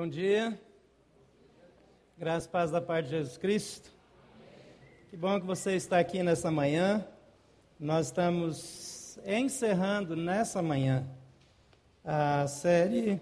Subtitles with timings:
[0.00, 0.56] Bom dia.
[2.16, 3.90] Graças e paz da parte de Jesus Cristo.
[5.10, 7.04] Que bom que você está aqui nessa manhã.
[7.80, 11.04] Nós estamos encerrando nessa manhã
[12.04, 13.20] a série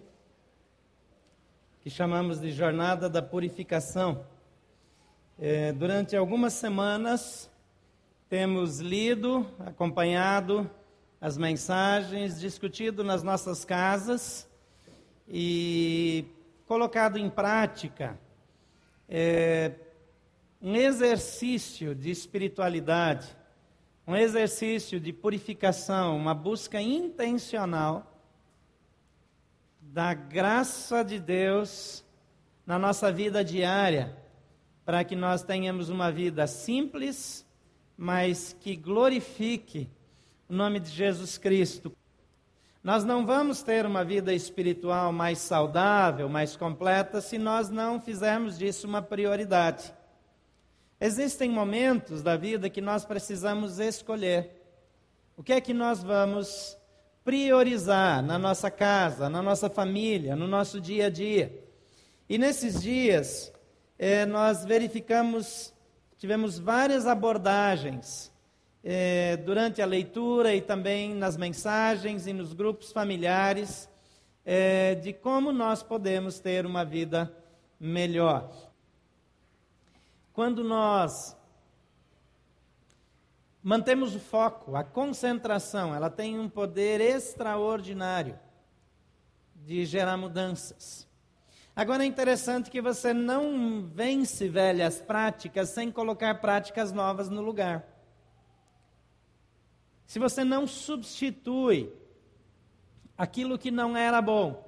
[1.80, 4.26] que chamamos de Jornada da Purificação.
[5.38, 7.50] É, durante algumas semanas
[8.28, 10.70] temos lido, acompanhado
[11.22, 14.46] as mensagens, discutido nas nossas casas
[15.26, 16.35] e
[16.66, 18.18] colocado em prática
[19.08, 19.72] é,
[20.60, 23.36] um exercício de espiritualidade,
[24.06, 28.12] um exercício de purificação, uma busca intencional
[29.80, 32.04] da graça de Deus
[32.66, 34.16] na nossa vida diária,
[34.84, 37.46] para que nós tenhamos uma vida simples,
[37.96, 39.88] mas que glorifique
[40.48, 41.96] o nome de Jesus Cristo.
[42.86, 48.56] Nós não vamos ter uma vida espiritual mais saudável, mais completa, se nós não fizermos
[48.56, 49.92] disso uma prioridade.
[51.00, 54.62] Existem momentos da vida que nós precisamos escolher.
[55.36, 56.78] O que é que nós vamos
[57.24, 61.60] priorizar na nossa casa, na nossa família, no nosso dia a dia?
[62.28, 63.52] E nesses dias,
[63.98, 65.74] eh, nós verificamos,
[66.18, 68.30] tivemos várias abordagens
[68.88, 73.90] eh, durante a leitura e também nas mensagens e nos grupos familiares
[74.44, 77.36] eh, de como nós podemos ter uma vida
[77.80, 78.48] melhor.
[80.32, 81.36] Quando nós
[83.60, 88.38] mantemos o foco, a concentração, ela tem um poder extraordinário
[89.52, 91.08] de gerar mudanças.
[91.74, 97.95] Agora é interessante que você não vence velhas práticas sem colocar práticas novas no lugar
[100.06, 101.92] se você não substitui
[103.18, 104.64] aquilo que não era bom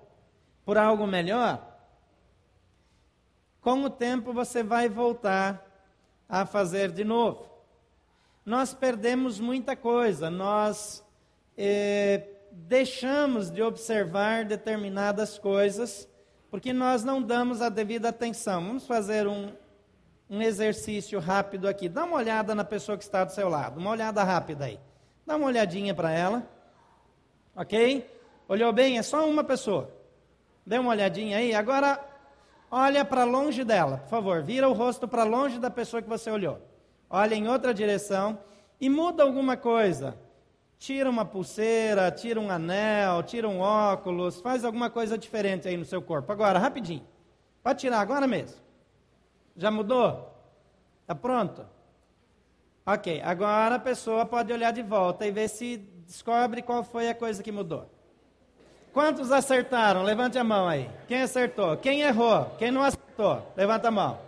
[0.64, 1.64] por algo melhor,
[3.60, 5.64] com o tempo você vai voltar
[6.28, 7.48] a fazer de novo.
[8.44, 11.04] Nós perdemos muita coisa, nós
[11.56, 16.08] eh, deixamos de observar determinadas coisas
[16.50, 18.64] porque nós não damos a devida atenção.
[18.66, 19.52] Vamos fazer um,
[20.30, 21.88] um exercício rápido aqui.
[21.88, 24.80] Dá uma olhada na pessoa que está do seu lado, uma olhada rápida aí.
[25.28, 26.42] Dá uma olhadinha para ela.
[27.54, 28.10] Ok?
[28.48, 28.96] Olhou bem?
[28.96, 29.92] É só uma pessoa.
[30.64, 31.54] Dê uma olhadinha aí.
[31.54, 32.02] Agora,
[32.70, 34.42] olha para longe dela, por favor.
[34.42, 36.58] Vira o rosto para longe da pessoa que você olhou.
[37.10, 38.38] Olha em outra direção
[38.80, 40.16] e muda alguma coisa.
[40.78, 45.84] Tira uma pulseira, tira um anel, tira um óculos, faz alguma coisa diferente aí no
[45.84, 46.32] seu corpo.
[46.32, 47.06] Agora, rapidinho.
[47.62, 48.56] Pode tirar agora mesmo.
[49.54, 50.34] Já mudou?
[51.02, 51.66] Está pronto?
[52.90, 55.76] Ok, agora a pessoa pode olhar de volta e ver se
[56.06, 57.86] descobre qual foi a coisa que mudou.
[58.94, 60.02] Quantos acertaram?
[60.02, 60.90] Levante a mão aí.
[61.06, 61.76] Quem acertou?
[61.76, 62.46] Quem errou?
[62.58, 63.46] Quem não acertou?
[63.54, 64.18] Levanta a mão.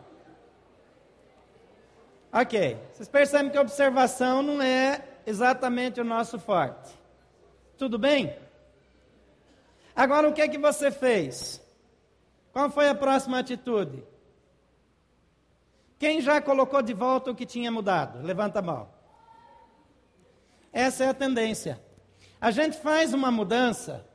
[2.30, 2.76] Ok.
[2.92, 6.90] Vocês percebem que a observação não é exatamente o nosso forte.
[7.78, 8.36] Tudo bem?
[9.96, 11.66] Agora o que é que você fez?
[12.52, 14.04] Qual foi a próxima atitude?
[16.00, 18.22] Quem já colocou de volta o que tinha mudado?
[18.22, 18.88] Levanta a mão.
[20.72, 21.78] Essa é a tendência.
[22.40, 24.08] A gente faz uma mudança,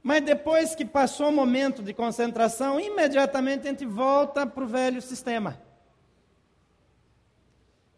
[0.00, 5.02] mas depois que passou o momento de concentração, imediatamente a gente volta para o velho
[5.02, 5.60] sistema.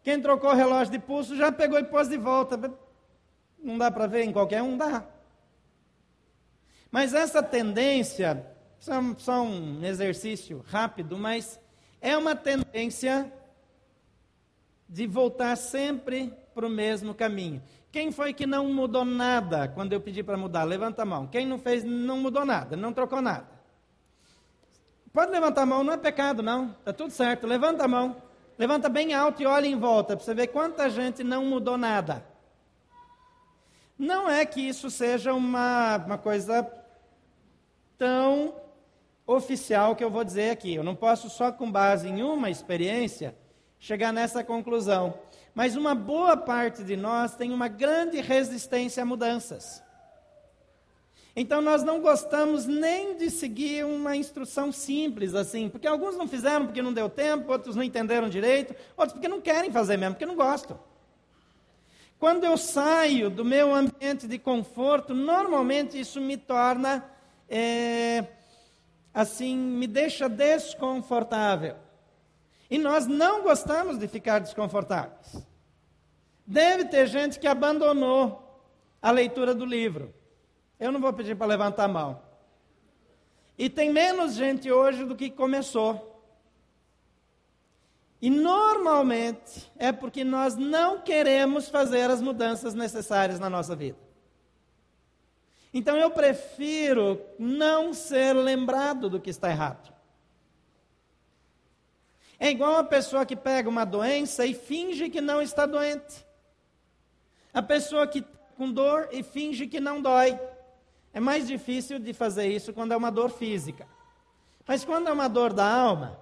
[0.02, 2.58] Quem trocou o relógio de pulso já pegou e pôs de volta.
[3.62, 4.78] Não dá para ver em qualquer um?
[4.78, 5.04] Dá.
[6.90, 8.46] Mas essa tendência,
[9.18, 11.60] só um exercício rápido, mas
[12.02, 13.32] é uma tendência
[14.88, 17.62] de voltar sempre para o mesmo caminho.
[17.92, 20.64] Quem foi que não mudou nada quando eu pedi para mudar?
[20.64, 21.26] Levanta a mão.
[21.28, 23.46] Quem não fez, não mudou nada, não trocou nada.
[25.12, 26.70] Pode levantar a mão, não é pecado, não.
[26.78, 27.46] Está tudo certo.
[27.46, 28.16] Levanta a mão.
[28.58, 32.24] Levanta bem alto e olha em volta para você ver quanta gente não mudou nada.
[33.98, 36.68] Não é que isso seja uma, uma coisa
[37.96, 38.54] tão
[39.26, 40.74] oficial que eu vou dizer aqui.
[40.74, 43.34] Eu não posso só com base em uma experiência
[43.78, 45.14] chegar nessa conclusão.
[45.54, 49.82] Mas uma boa parte de nós tem uma grande resistência a mudanças.
[51.34, 56.66] Então nós não gostamos nem de seguir uma instrução simples assim, porque alguns não fizeram
[56.66, 60.26] porque não deu tempo, outros não entenderam direito, outros porque não querem fazer mesmo, porque
[60.26, 60.78] não gostam.
[62.18, 67.04] Quando eu saio do meu ambiente de conforto, normalmente isso me torna
[67.48, 68.26] é,
[69.12, 71.76] assim me deixa desconfortável.
[72.70, 75.46] E nós não gostamos de ficar desconfortáveis.
[76.46, 78.62] Deve ter gente que abandonou
[79.00, 80.14] a leitura do livro.
[80.80, 82.22] Eu não vou pedir para levantar a mão.
[83.58, 86.10] E tem menos gente hoje do que começou.
[88.20, 93.98] E normalmente é porque nós não queremos fazer as mudanças necessárias na nossa vida.
[95.72, 99.92] Então eu prefiro não ser lembrado do que está errado.
[102.38, 106.26] É igual a pessoa que pega uma doença e finge que não está doente.
[107.54, 108.24] A pessoa que
[108.56, 110.38] com dor e finge que não dói.
[111.12, 113.86] É mais difícil de fazer isso quando é uma dor física.
[114.66, 116.18] Mas quando é uma dor da alma,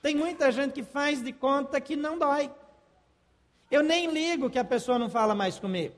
[0.00, 2.50] tem muita gente que faz de conta que não dói.
[3.70, 5.94] Eu nem ligo que a pessoa não fala mais comigo.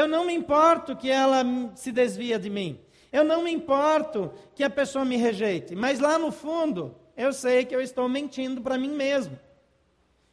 [0.00, 1.44] Eu não me importo que ela
[1.74, 2.80] se desvia de mim.
[3.12, 5.76] Eu não me importo que a pessoa me rejeite.
[5.76, 9.38] Mas lá no fundo, eu sei que eu estou mentindo para mim mesmo.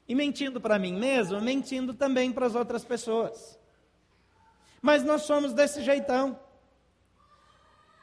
[0.07, 3.59] E mentindo para mim mesmo, mentindo também para as outras pessoas.
[4.81, 6.39] Mas nós somos desse jeitão.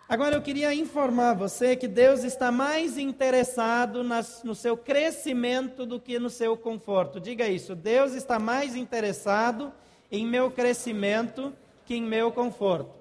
[0.06, 5.99] Agora eu queria informar você que Deus está mais interessado nas, no seu crescimento do
[5.99, 7.19] que no seu conforto.
[7.19, 7.75] Diga isso.
[7.75, 9.72] Deus está mais interessado
[10.14, 11.52] em meu crescimento
[11.84, 12.94] que em meu conforto.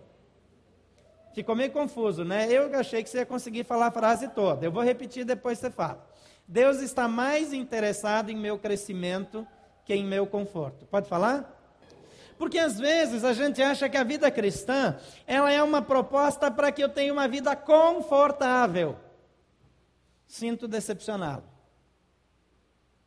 [1.34, 2.52] Ficou meio confuso, né?
[2.52, 4.66] Eu achei que você ia conseguir falar a frase toda.
[4.66, 6.08] Eu vou repetir depois você fala.
[6.48, 9.48] Deus está mais interessado em meu crescimento
[9.86, 10.86] que em meu conforto.
[10.86, 11.60] Pode falar?
[12.38, 16.72] Porque às vezes a gente acha que a vida cristã, ela é uma proposta para
[16.72, 18.98] que eu tenha uma vida confortável.
[20.28, 21.46] Sinto decepcionado.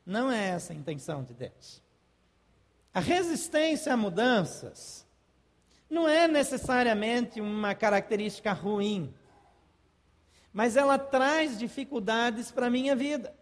[0.04, 1.85] Não é essa a intenção de Deus.
[2.96, 5.06] A resistência a mudanças
[5.90, 9.12] não é necessariamente uma característica ruim,
[10.50, 13.34] mas ela traz dificuldades para a minha vida.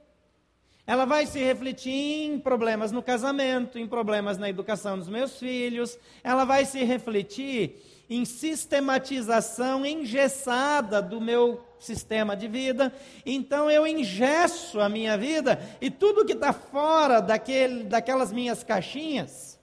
[0.84, 5.96] Ela vai se refletir em problemas no casamento, em problemas na educação dos meus filhos,
[6.24, 7.80] ela vai se refletir
[8.10, 12.92] em sistematização engessada do meu sistema de vida.
[13.24, 19.60] Então eu engesso a minha vida e tudo que está fora daquele, daquelas minhas caixinhas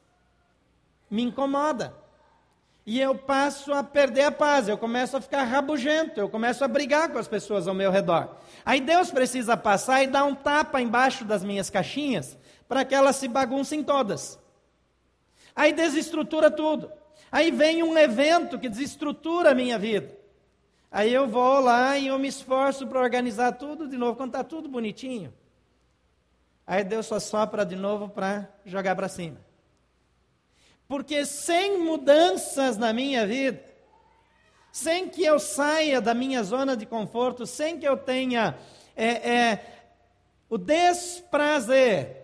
[1.10, 1.94] me incomoda.
[2.86, 6.68] E eu passo a perder a paz, eu começo a ficar rabugento, eu começo a
[6.68, 8.36] brigar com as pessoas ao meu redor.
[8.66, 12.38] Aí Deus precisa passar e dar um tapa embaixo das minhas caixinhas
[12.68, 14.40] para que elas se baguncem todas.
[15.56, 16.92] Aí desestrutura tudo.
[17.32, 20.21] Aí vem um evento que desestrutura a minha vida.
[20.92, 24.44] Aí eu vou lá e eu me esforço para organizar tudo de novo, quando está
[24.44, 25.34] tudo bonitinho.
[26.68, 29.38] Aí Deus só sopra de novo para jogar para cima.
[30.90, 33.64] Porque sem mudanças na minha vida,
[34.70, 38.58] sem que eu saia da minha zona de conforto, sem que eu tenha
[38.94, 39.66] é, é,
[40.50, 42.18] o desprazer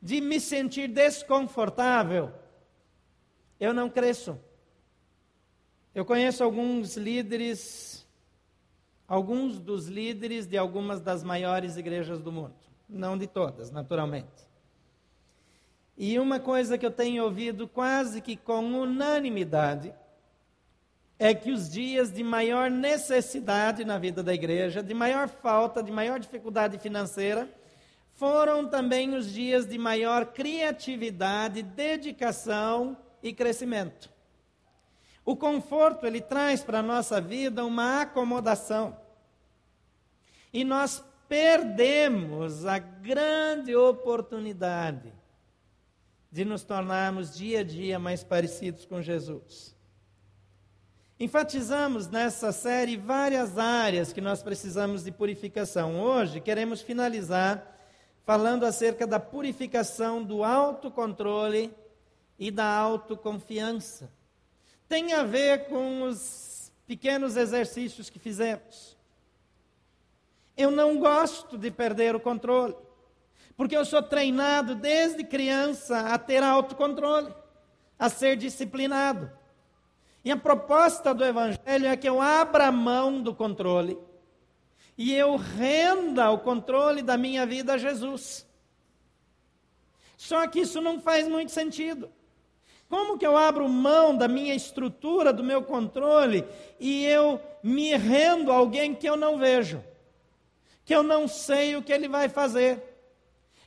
[0.00, 2.32] de me sentir desconfortável,
[3.60, 4.38] eu não cresço.
[5.96, 8.06] Eu conheço alguns líderes,
[9.08, 12.54] alguns dos líderes de algumas das maiores igrejas do mundo.
[12.86, 14.46] Não de todas, naturalmente.
[15.96, 19.90] E uma coisa que eu tenho ouvido quase que com unanimidade
[21.18, 25.90] é que os dias de maior necessidade na vida da igreja, de maior falta, de
[25.90, 27.48] maior dificuldade financeira,
[28.12, 34.14] foram também os dias de maior criatividade, dedicação e crescimento.
[35.26, 38.96] O conforto, ele traz para a nossa vida uma acomodação.
[40.52, 45.12] E nós perdemos a grande oportunidade
[46.30, 49.74] de nos tornarmos dia a dia mais parecidos com Jesus.
[51.18, 56.00] Enfatizamos nessa série várias áreas que nós precisamos de purificação.
[56.00, 57.76] Hoje queremos finalizar
[58.24, 61.74] falando acerca da purificação do autocontrole
[62.38, 64.15] e da autoconfiança.
[64.88, 68.96] Tem a ver com os pequenos exercícios que fizemos.
[70.56, 72.76] Eu não gosto de perder o controle.
[73.56, 77.34] Porque eu sou treinado desde criança a ter autocontrole,
[77.98, 79.30] a ser disciplinado.
[80.24, 83.98] E a proposta do Evangelho é que eu abra mão do controle
[84.98, 88.46] e eu renda o controle da minha vida a Jesus.
[90.16, 92.10] Só que isso não faz muito sentido.
[92.88, 96.44] Como que eu abro mão da minha estrutura, do meu controle,
[96.78, 99.82] e eu me rendo a alguém que eu não vejo,
[100.84, 102.96] que eu não sei o que ele vai fazer?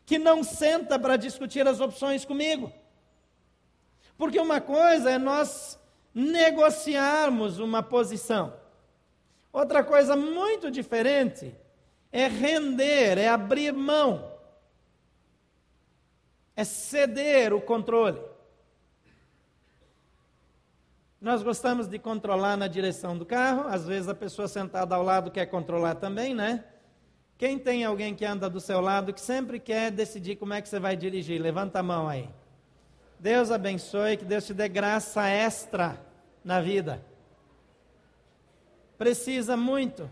[0.09, 2.73] que não senta para discutir as opções comigo.
[4.17, 5.79] Porque uma coisa é nós
[6.15, 8.51] negociarmos uma posição.
[9.53, 11.55] Outra coisa muito diferente
[12.11, 14.35] é render, é abrir mão,
[16.55, 18.19] é ceder o controle.
[21.21, 25.29] Nós gostamos de controlar na direção do carro, às vezes a pessoa sentada ao lado
[25.29, 26.63] quer controlar também, né?
[27.37, 30.69] Quem tem alguém que anda do seu lado que sempre quer decidir como é que
[30.69, 31.41] você vai dirigir?
[31.41, 32.29] Levanta a mão aí.
[33.19, 35.99] Deus abençoe, que Deus te dê graça extra
[36.43, 37.05] na vida.
[38.97, 40.09] Precisa muito.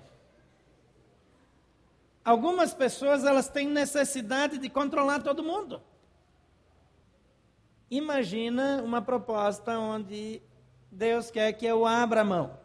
[2.24, 5.82] Algumas pessoas elas têm necessidade de controlar todo mundo.
[7.90, 10.42] Imagina uma proposta onde
[10.98, 12.58] Deus quer que eu abra a mão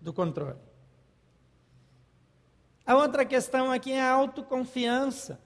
[0.00, 0.58] do controle.
[2.86, 5.40] A outra questão aqui é a autoconfiança.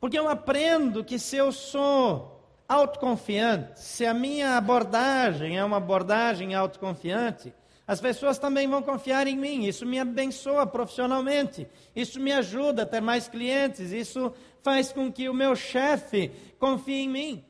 [0.00, 6.52] Porque eu aprendo que se eu sou autoconfiante, se a minha abordagem é uma abordagem
[6.52, 7.54] autoconfiante,
[7.86, 9.66] as pessoas também vão confiar em mim.
[9.66, 11.68] Isso me abençoa profissionalmente.
[11.94, 13.92] Isso me ajuda a ter mais clientes.
[13.92, 17.44] Isso faz com que o meu chefe confie em mim.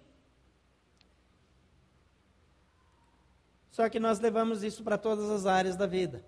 [3.73, 6.23] Só que nós levamos isso para todas as áreas da vida.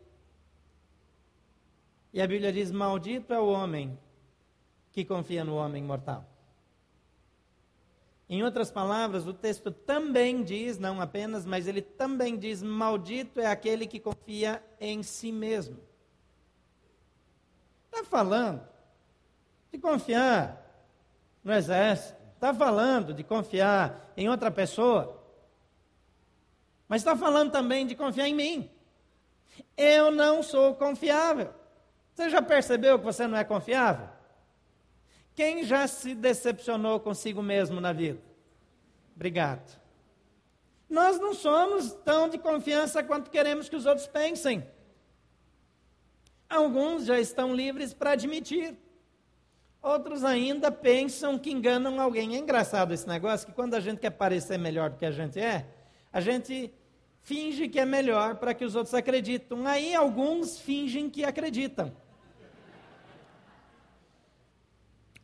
[2.11, 3.97] E a Bíblia diz: Maldito é o homem
[4.91, 6.25] que confia no homem mortal.
[8.27, 13.47] Em outras palavras, o texto também diz, não apenas, mas ele também diz: Maldito é
[13.47, 15.79] aquele que confia em si mesmo.
[17.85, 18.67] Está falando
[19.71, 20.65] de confiar
[21.45, 25.24] no exército, está falando de confiar em outra pessoa,
[26.89, 28.71] mas está falando também de confiar em mim.
[29.77, 31.53] Eu não sou confiável.
[32.15, 34.09] Você já percebeu que você não é confiável?
[35.35, 38.21] Quem já se decepcionou consigo mesmo na vida?
[39.17, 39.81] Obrigado.
[40.89, 44.65] Nós não somos tão de confiança quanto queremos que os outros pensem.
[46.49, 48.77] Alguns já estão livres para admitir.
[49.83, 52.37] Outros ainda pensam que enganam alguém.
[52.37, 55.41] É engraçado esse negócio que quando a gente quer parecer melhor do que a gente
[55.41, 55.67] é,
[56.15, 56.73] a gente
[57.23, 59.67] finge que é melhor para que os outros acreditem.
[59.67, 61.93] Aí alguns fingem que acreditam.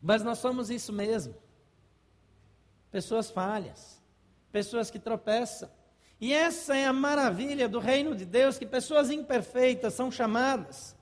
[0.03, 1.37] Mas nós somos isso mesmo.
[2.91, 4.03] Pessoas falhas,
[4.51, 5.71] pessoas que tropeçam.
[6.21, 10.97] E essa é a maravilha do reino de Deus, que pessoas imperfeitas são chamadas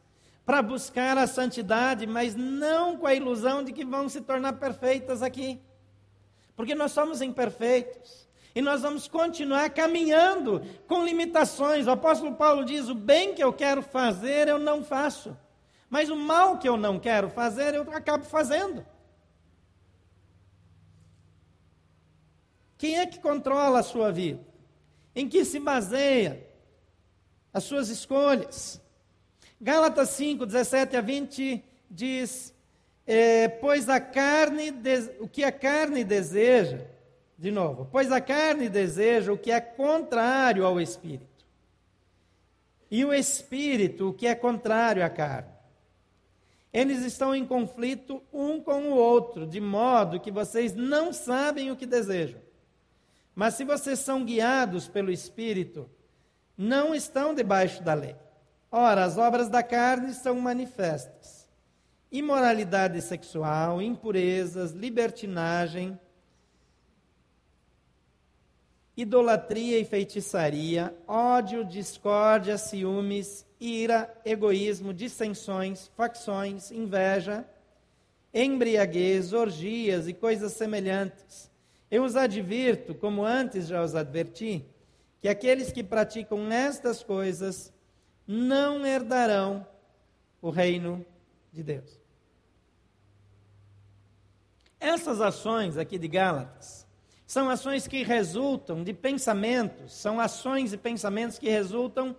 [0.44, 5.22] para buscar a santidade, mas não com a ilusão de que vão se tornar perfeitas
[5.22, 5.58] aqui.
[6.54, 8.27] Porque nós somos imperfeitos.
[8.58, 11.86] E nós vamos continuar caminhando com limitações.
[11.86, 15.38] O apóstolo Paulo diz: o bem que eu quero fazer, eu não faço.
[15.88, 18.84] Mas o mal que eu não quero fazer, eu acabo fazendo.
[22.76, 24.44] Quem é que controla a sua vida?
[25.14, 26.44] Em que se baseia
[27.54, 28.82] as suas escolhas?
[29.60, 32.52] Gálatas 5, 17 a 20 diz:
[33.06, 34.74] é, Pois a carne,
[35.20, 36.97] o que a carne deseja,
[37.38, 41.46] de novo, pois a carne deseja o que é contrário ao espírito,
[42.90, 45.52] e o espírito o que é contrário à carne.
[46.72, 51.76] Eles estão em conflito um com o outro, de modo que vocês não sabem o
[51.76, 52.40] que desejam.
[53.34, 55.88] Mas se vocês são guiados pelo Espírito,
[56.56, 58.16] não estão debaixo da lei.
[58.70, 61.48] Ora, as obras da carne são manifestas:
[62.10, 65.98] imoralidade sexual, impurezas, libertinagem,
[69.00, 77.48] idolatria e feitiçaria, ódio, discórdia, ciúmes, ira, egoísmo, dissensões, facções, inveja,
[78.34, 81.48] embriaguez, orgias e coisas semelhantes
[81.90, 84.64] eu os advirto, como antes já os adverti,
[85.20, 87.72] que aqueles que praticam estas coisas
[88.26, 89.66] não herdarão
[90.40, 91.04] o reino
[91.52, 91.98] de Deus.
[94.78, 96.86] Essas ações aqui de Gálatas
[97.28, 102.16] são ações que resultam de pensamentos, são ações e pensamentos que resultam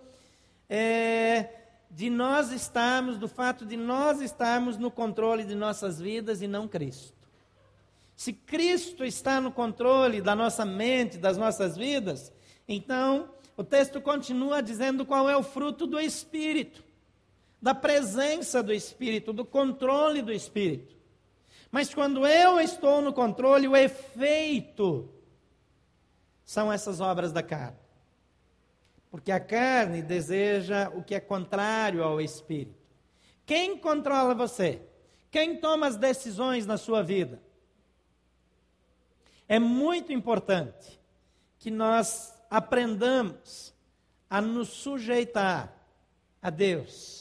[0.68, 1.48] é,
[1.90, 6.68] de nós estarmos, do fato de nós estarmos no controle de nossas vidas e não
[6.68, 7.12] Cristo.
[8.14, 12.32] Se Cristo está no controle da nossa mente, das nossas vidas,
[12.68, 16.84] então o texto continua dizendo qual é o fruto do Espírito,
[17.60, 20.99] da presença do Espírito, do controle do Espírito.
[21.70, 25.08] Mas quando eu estou no controle, o efeito
[26.44, 27.78] são essas obras da carne.
[29.10, 32.80] Porque a carne deseja o que é contrário ao Espírito.
[33.46, 34.82] Quem controla você?
[35.30, 37.40] Quem toma as decisões na sua vida?
[39.48, 41.00] É muito importante
[41.58, 43.74] que nós aprendamos
[44.28, 45.72] a nos sujeitar
[46.40, 47.19] a Deus,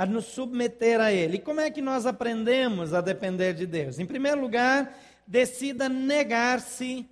[0.00, 1.36] a nos submeter a Ele.
[1.36, 3.98] E como é que nós aprendemos a depender de Deus?
[3.98, 7.06] Em primeiro lugar, decida negar-se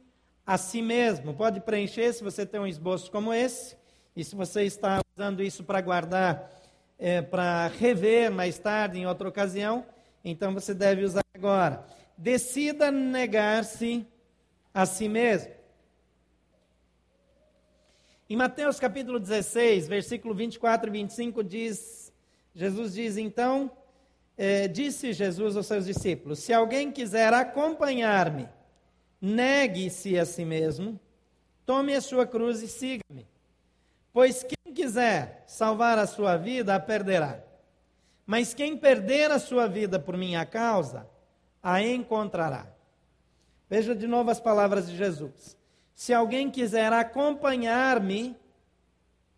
[0.46, 1.34] a si mesmo.
[1.34, 3.76] Pode preencher se você tem um esboço como esse,
[4.16, 6.50] e se você está usando isso para guardar,
[6.98, 9.84] é, para rever mais tarde, em outra ocasião,
[10.24, 11.84] então você deve usar agora.
[12.16, 14.06] Decida negar-se
[14.72, 15.52] a si mesmo.
[18.30, 21.97] Em Mateus capítulo 16, versículo 24 e 25, diz,
[22.58, 23.70] Jesus diz, então,
[24.36, 28.48] é, disse Jesus aos seus discípulos: Se alguém quiser acompanhar-me,
[29.20, 30.98] negue-se a si mesmo,
[31.64, 33.28] tome a sua cruz e siga-me.
[34.12, 37.40] Pois quem quiser salvar a sua vida, a perderá.
[38.26, 41.08] Mas quem perder a sua vida por minha causa,
[41.62, 42.66] a encontrará.
[43.70, 45.56] Veja de novo as palavras de Jesus.
[45.94, 48.36] Se alguém quiser acompanhar-me,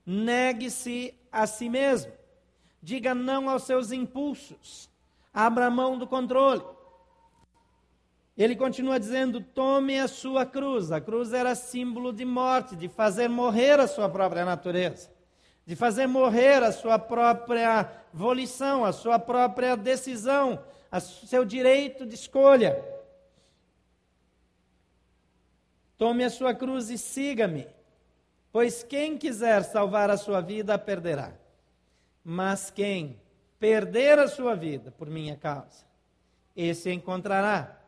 [0.06, 2.18] negue-se a si mesmo.
[2.82, 4.88] Diga não aos seus impulsos.
[5.32, 6.62] Abra mão do controle.
[8.36, 10.90] Ele continua dizendo: tome a sua cruz.
[10.90, 15.10] A cruz era símbolo de morte, de fazer morrer a sua própria natureza,
[15.66, 22.14] de fazer morrer a sua própria volição, a sua própria decisão, o seu direito de
[22.14, 22.82] escolha.
[25.98, 27.66] Tome a sua cruz e siga-me,
[28.50, 31.34] pois quem quiser salvar a sua vida perderá.
[32.24, 33.20] Mas quem
[33.58, 35.84] perder a sua vida por minha causa,
[36.56, 37.78] esse encontrará.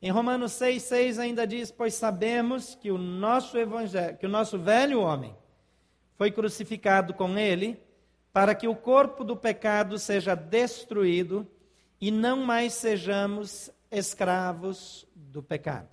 [0.00, 5.00] Em Romanos 6,6 ainda diz: Pois sabemos que o nosso evangelho, que o nosso velho
[5.00, 5.34] homem
[6.16, 7.80] foi crucificado com ele,
[8.32, 11.46] para que o corpo do pecado seja destruído
[12.00, 15.88] e não mais sejamos escravos do pecado.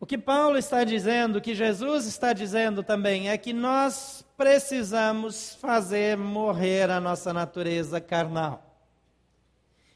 [0.00, 5.54] O que Paulo está dizendo, o que Jesus está dizendo também, é que nós precisamos
[5.54, 8.62] fazer morrer a nossa natureza carnal.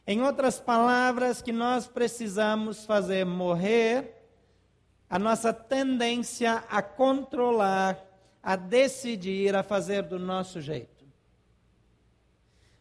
[0.07, 4.15] Em outras palavras, que nós precisamos fazer morrer
[5.11, 7.99] a nossa tendência a controlar,
[8.43, 11.07] a decidir, a fazer do nosso jeito.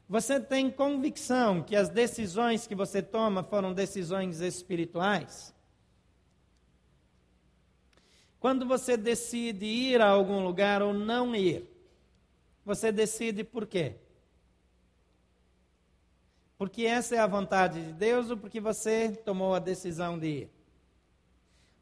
[0.10, 5.53] Você tem convicção que as decisões que você toma foram decisões espirituais?
[8.40, 11.68] Quando você decide ir a algum lugar ou não ir,
[12.64, 13.96] você decide por quê?
[16.58, 20.52] porque essa é a vontade de Deus ou porque você tomou a decisão de ir?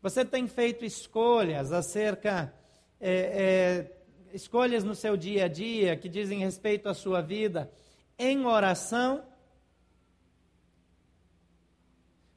[0.01, 2.53] Você tem feito escolhas acerca,
[2.99, 7.71] é, é, escolhas no seu dia a dia que dizem respeito à sua vida
[8.19, 9.23] em oração?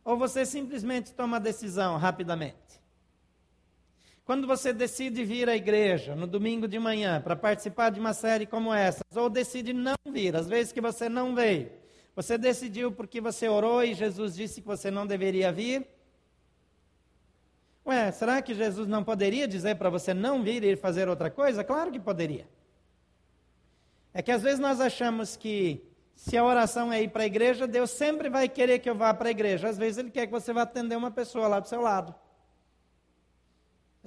[0.05, 2.78] Ou você simplesmente toma a decisão rapidamente?
[4.29, 8.45] Quando você decide vir à igreja no domingo de manhã para participar de uma série
[8.45, 11.73] como essa, ou decide não vir, às vezes que você não veio,
[12.15, 15.89] você decidiu porque você orou e Jesus disse que você não deveria vir?
[17.87, 21.31] Ué, será que Jesus não poderia dizer para você não vir e ir fazer outra
[21.31, 21.65] coisa?
[21.65, 22.47] Claro que poderia.
[24.13, 25.83] É que às vezes nós achamos que
[26.15, 29.15] se a oração é ir para a igreja, Deus sempre vai querer que eu vá
[29.15, 29.71] para a igreja.
[29.71, 32.15] Às vezes Ele quer que você vá atender uma pessoa lá do seu lado.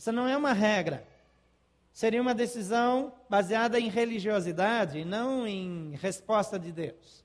[0.01, 1.05] Essa não é uma regra.
[1.93, 7.23] Seria uma decisão baseada em religiosidade e não em resposta de Deus.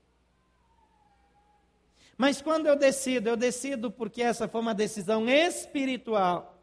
[2.15, 6.55] Mas quando eu decido, eu decido porque essa foi uma decisão espiritual,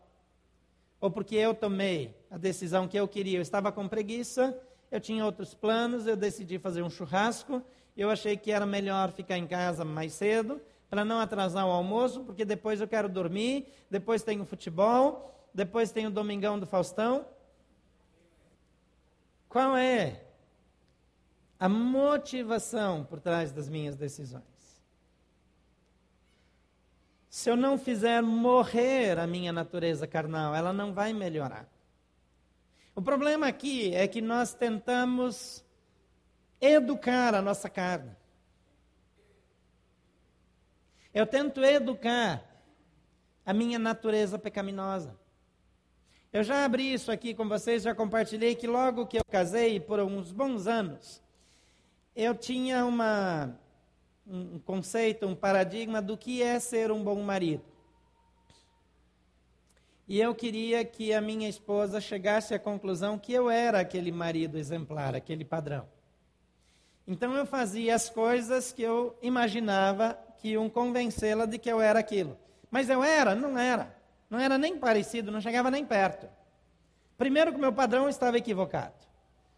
[1.01, 3.39] ou porque eu tomei a decisão que eu queria.
[3.39, 4.57] Eu estava com preguiça,
[4.93, 7.61] eu tinha outros planos, eu decidi fazer um churrasco,
[7.97, 12.23] eu achei que era melhor ficar em casa mais cedo, para não atrasar o almoço,
[12.23, 17.25] porque depois eu quero dormir, depois tem o futebol, depois tem o Domingão do Faustão.
[19.49, 20.25] Qual é
[21.61, 24.43] a motivação por trás das minhas decisões?
[27.31, 31.69] Se eu não fizer morrer a minha natureza carnal, ela não vai melhorar.
[32.95, 35.65] O problema aqui é que nós tentamos
[36.61, 38.17] educar a nossa carne.
[41.13, 42.45] Eu tento educar
[43.47, 45.17] a minha natureza pecaminosa.
[46.35, 50.01] Eu já abri isso aqui com vocês, já compartilhei que logo que eu casei, por
[50.01, 51.23] uns bons anos,
[52.17, 53.57] eu tinha uma
[54.27, 57.63] um conceito, um paradigma do que é ser um bom marido.
[60.09, 64.59] E eu queria que a minha esposa chegasse à conclusão que eu era aquele marido
[64.59, 65.87] exemplar, aquele padrão.
[67.07, 72.01] Então eu fazia as coisas que eu imaginava que iam convencê-la de que eu era
[72.01, 72.37] aquilo.
[72.73, 73.37] Mas eu era?
[73.37, 74.03] Não era.
[74.29, 76.29] Não era nem parecido, não chegava nem perto.
[77.17, 78.95] Primeiro que o meu padrão estava equivocado.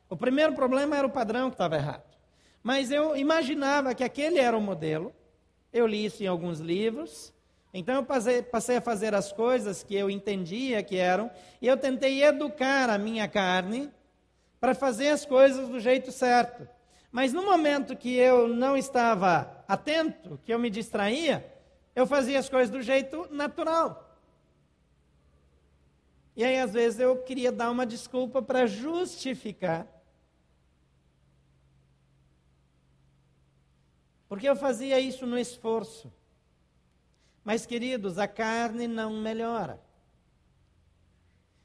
[0.08, 2.04] O primeiro problema era o padrão que estava errado.
[2.62, 5.14] Mas eu imaginava que aquele era o modelo.
[5.72, 7.32] Eu li isso em alguns livros,
[7.78, 11.76] Então eu passei, passei, a fazer as coisas que eu entendia que eram, e eu
[11.76, 13.90] tentei educar a minha carne
[14.58, 16.66] para fazer as coisas do jeito certo.
[17.12, 21.46] Mas no momento que eu não estava atento, que eu me distraía,
[21.94, 24.05] eu fazia as coisas do jeito natural.
[26.36, 29.88] E aí, às vezes, eu queria dar uma desculpa para justificar.
[34.28, 36.12] Porque eu fazia isso no esforço.
[37.42, 39.80] Mas, queridos, a carne não melhora.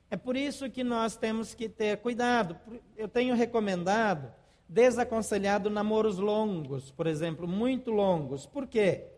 [0.10, 2.58] É por isso que nós temos que ter cuidado.
[2.96, 4.32] Eu tenho recomendado,
[4.70, 8.46] desaconselhado namoros longos, por exemplo, muito longos.
[8.46, 9.11] Por quê?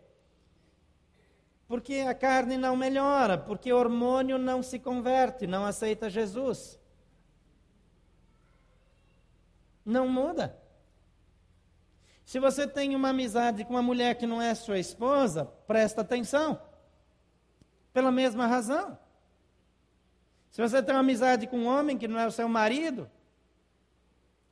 [1.66, 6.78] Porque a carne não melhora, porque o hormônio não se converte, não aceita Jesus.
[9.84, 10.58] Não muda.
[12.24, 16.60] Se você tem uma amizade com uma mulher que não é sua esposa, presta atenção.
[17.92, 18.98] Pela mesma razão.
[20.50, 23.10] Se você tem uma amizade com um homem que não é o seu marido,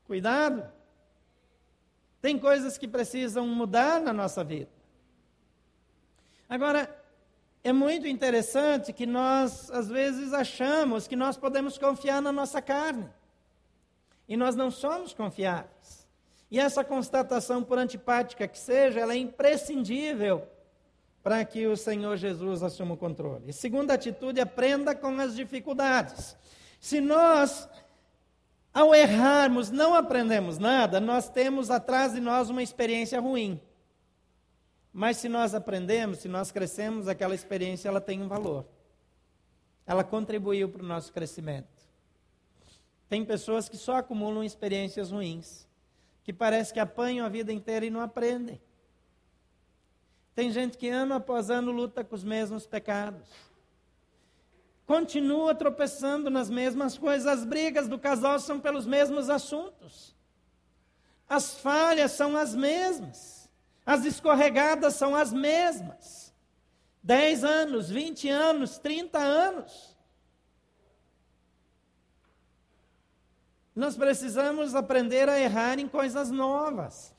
[0.05, 0.71] cuidado.
[2.21, 4.71] Tem coisas que precisam mudar na nossa vida.
[6.49, 7.02] Agora,
[7.65, 13.09] é muito interessante que nós, às vezes, achamos que nós podemos confiar na nossa carne.
[14.29, 16.07] E nós não somos confiáveis.
[16.51, 20.47] E essa constatação, por antipática que seja, ela é imprescindível
[21.23, 23.53] para que o Senhor Jesus assuma o controle.
[23.53, 26.37] Segunda atitude, aprenda com as dificuldades.
[26.81, 27.69] Se nós,
[28.75, 33.61] ao errarmos, não aprendemos nada, nós temos atrás de nós uma experiência ruim.
[34.93, 38.67] Mas se nós aprendemos, se nós crescemos, aquela experiência ela tem um valor.
[39.87, 41.69] Ela contribuiu para o nosso crescimento.
[43.09, 45.67] Tem pessoas que só acumulam experiências ruins
[46.25, 48.61] que parece que apanham a vida inteira e não aprendem.
[50.35, 53.29] Tem gente que ano após ano luta com os mesmos pecados.
[54.87, 57.27] Continua tropeçando nas mesmas coisas.
[57.27, 60.15] As brigas do casal são pelos mesmos assuntos.
[61.29, 63.42] As falhas são as mesmas.
[63.85, 66.33] As escorregadas são as mesmas.
[67.03, 69.97] 10 anos, 20 anos, 30 anos.
[73.75, 77.13] Nós precisamos aprender a errar em coisas novas.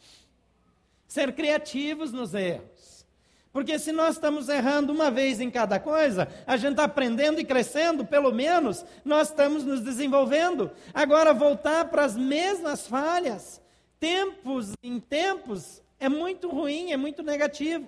[1.08, 3.06] Ser criativos nos erros.
[3.52, 7.46] Porque se nós estamos errando uma vez em cada coisa, a gente está aprendendo e
[7.46, 10.72] crescendo, pelo menos nós estamos nos desenvolvendo.
[10.92, 13.62] Agora, voltar para as mesmas falhas,
[14.00, 17.88] tempos em tempos, é muito ruim, é muito negativo.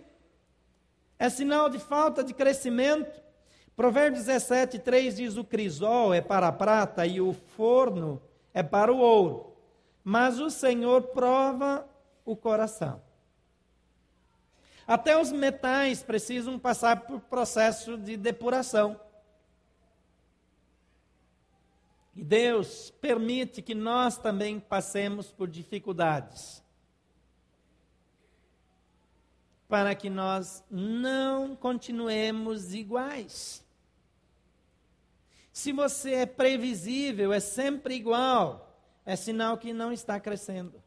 [1.19, 3.21] É sinal de falta de crescimento.
[3.75, 8.21] Provérbios 17, 3 diz: O crisol é para a prata e o forno
[8.54, 9.54] é para o ouro,
[10.01, 11.86] mas o Senhor prova
[12.23, 13.01] o coração.
[14.88, 18.97] Até os metais precisam passar por processo de depuração.
[22.15, 26.63] E Deus permite que nós também passemos por dificuldades.
[29.76, 33.62] Para que nós não continuemos iguais.
[35.52, 40.82] Se você é previsível, é sempre igual, é sinal que não está crescendo.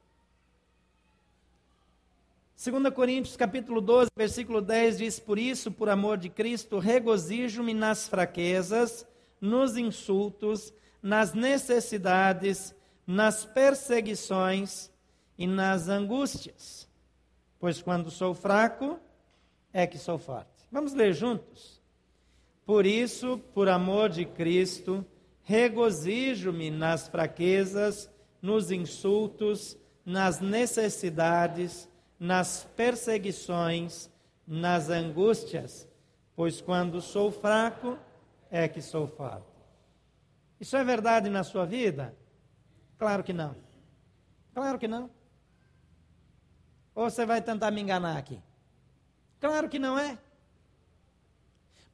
[2.57, 8.09] 2 Coríntios capítulo 12, versículo 10 diz: Por isso, por amor de Cristo, regozijo-me nas
[8.09, 9.07] fraquezas,
[9.39, 10.73] nos insultos,
[11.03, 12.75] nas necessidades,
[13.07, 14.91] nas perseguições
[15.37, 16.88] e nas angústias.
[17.59, 18.99] Pois quando sou fraco,
[19.73, 20.67] é que sou forte.
[20.71, 21.81] Vamos ler juntos?
[22.65, 25.05] Por isso, por amor de Cristo,
[25.43, 34.11] regozijo-me nas fraquezas, nos insultos, nas necessidades, nas perseguições,
[34.47, 35.89] nas angústias,
[36.35, 37.99] pois quando sou fraco
[38.51, 39.47] é que sou forte.
[40.61, 42.17] Isso é verdade na sua vida?
[42.99, 43.55] Claro que não.
[44.55, 45.11] Claro que não.
[46.99, 48.41] Ou você vai tentar me enganar aqui?
[49.39, 50.19] Claro que não é.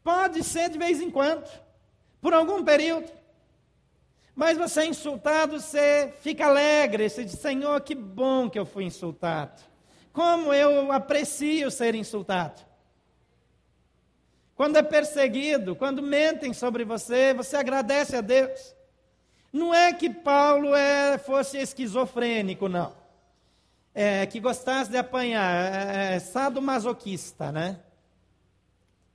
[0.02, 1.46] Pode ser de vez em quando,
[2.22, 3.12] por algum período.
[4.34, 8.84] Mas você é insultado, você fica alegre, você diz: Senhor, que bom que eu fui
[8.84, 9.60] insultado.
[10.10, 12.62] Como eu aprecio ser insultado.
[14.54, 18.74] Quando é perseguido, quando mentem sobre você, você agradece a Deus.
[19.52, 23.03] Não é que Paulo é, fosse esquizofrênico, não.
[23.94, 27.80] É, que gostasse de apanhar, é, é sadomasoquista, né?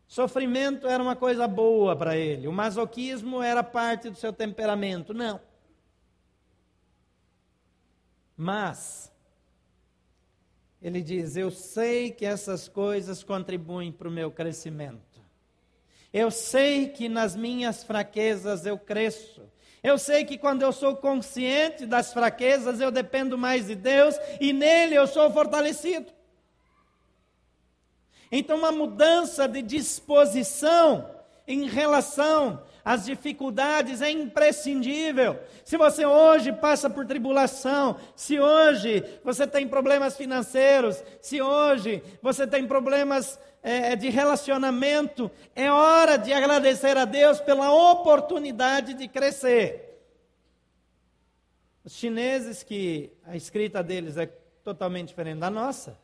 [0.07, 5.13] Sofrimento era uma coisa boa para ele, o masoquismo era parte do seu temperamento.
[5.13, 5.39] Não.
[8.35, 9.11] Mas,
[10.81, 15.21] ele diz: Eu sei que essas coisas contribuem para o meu crescimento.
[16.11, 19.43] Eu sei que nas minhas fraquezas eu cresço.
[19.81, 24.51] Eu sei que quando eu sou consciente das fraquezas, eu dependo mais de Deus e
[24.51, 26.11] nele eu sou fortalecido.
[28.31, 31.09] Então, uma mudança de disposição
[31.47, 35.39] em relação às dificuldades é imprescindível.
[35.63, 42.45] Se você hoje passa por tribulação, se hoje você tem problemas financeiros, se hoje você
[42.45, 50.01] tem problemas é, de relacionamento, é hora de agradecer a Deus pela oportunidade de crescer.
[51.83, 54.27] Os chineses, que a escrita deles é
[54.63, 55.97] totalmente diferente da nossa,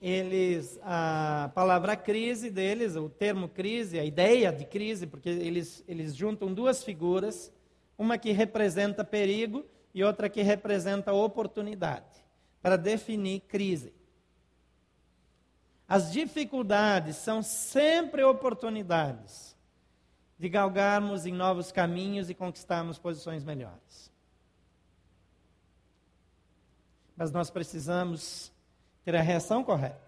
[0.00, 6.14] eles, a palavra crise deles, o termo crise, a ideia de crise, porque eles, eles
[6.14, 7.50] juntam duas figuras,
[7.96, 12.22] uma que representa perigo e outra que representa oportunidade,
[12.60, 13.94] para definir crise.
[15.94, 19.56] As dificuldades são sempre oportunidades
[20.36, 24.10] de galgarmos em novos caminhos e conquistarmos posições melhores.
[27.16, 28.52] Mas nós precisamos
[29.04, 30.00] ter a reação correta.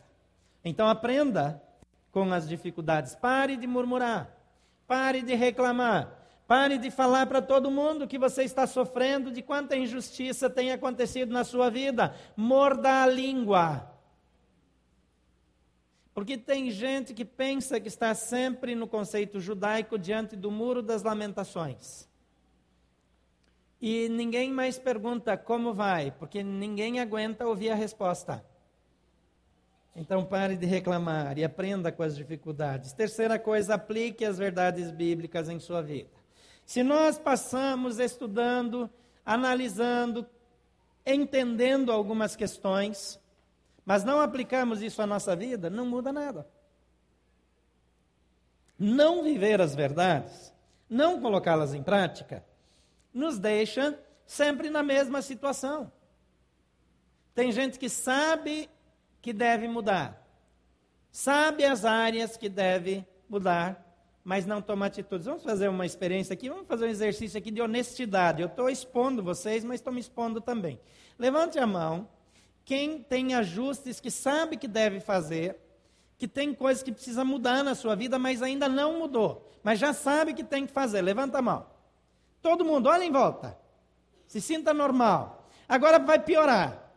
[0.65, 1.63] Então aprenda
[2.11, 3.15] com as dificuldades.
[3.15, 4.29] Pare de murmurar.
[4.89, 6.13] Pare de reclamar.
[6.49, 11.33] Pare de falar para todo mundo que você está sofrendo, de quanta injustiça tem acontecido
[11.33, 12.13] na sua vida.
[12.37, 13.95] Morda a língua.
[16.17, 21.03] Porque tem gente que pensa que está sempre no conceito judaico diante do muro das
[21.03, 22.09] lamentações.
[23.79, 28.43] E ninguém mais pergunta como vai, porque ninguém aguenta ouvir a resposta.
[29.95, 32.95] Então pare de reclamar e aprenda com as dificuldades.
[32.95, 36.09] Terceira coisa, aplique as verdades bíblicas em sua vida.
[36.65, 38.89] Se nós passamos estudando,
[39.23, 40.27] analisando,
[41.05, 43.21] entendendo algumas questões,
[43.87, 46.45] mas não aplicamos isso à nossa vida, não muda nada.
[48.77, 50.53] Não viver as verdades,
[50.91, 52.45] não colocá-las em prática,
[53.15, 55.91] nos deixa sempre na mesma situação.
[57.33, 58.69] Tem gente que sabe
[59.23, 60.27] que deve mudar.
[61.13, 63.87] Sabe as áreas que deve mudar,
[64.25, 65.27] mas não toma atitudes.
[65.27, 68.43] Vamos fazer uma experiência aqui, vamos fazer um exercício aqui de honestidade.
[68.43, 70.81] Eu estou expondo vocês, mas estou me expondo também.
[71.19, 72.09] Levante a mão.
[72.67, 75.57] Quem tem ajustes que sabe que deve fazer,
[76.19, 79.93] que tem coisas que precisa mudar na sua vida, mas ainda não mudou, mas já
[79.93, 81.01] sabe que tem que fazer.
[81.01, 81.65] Levanta a mão.
[82.43, 83.57] Todo mundo, olha em volta.
[84.27, 85.49] Se sinta normal.
[85.69, 86.91] Agora vai piorar.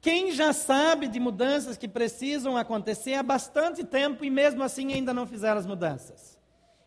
[0.00, 5.14] Quem já sabe de mudanças que precisam acontecer há bastante tempo e mesmo assim ainda
[5.14, 6.36] não fizeram as mudanças?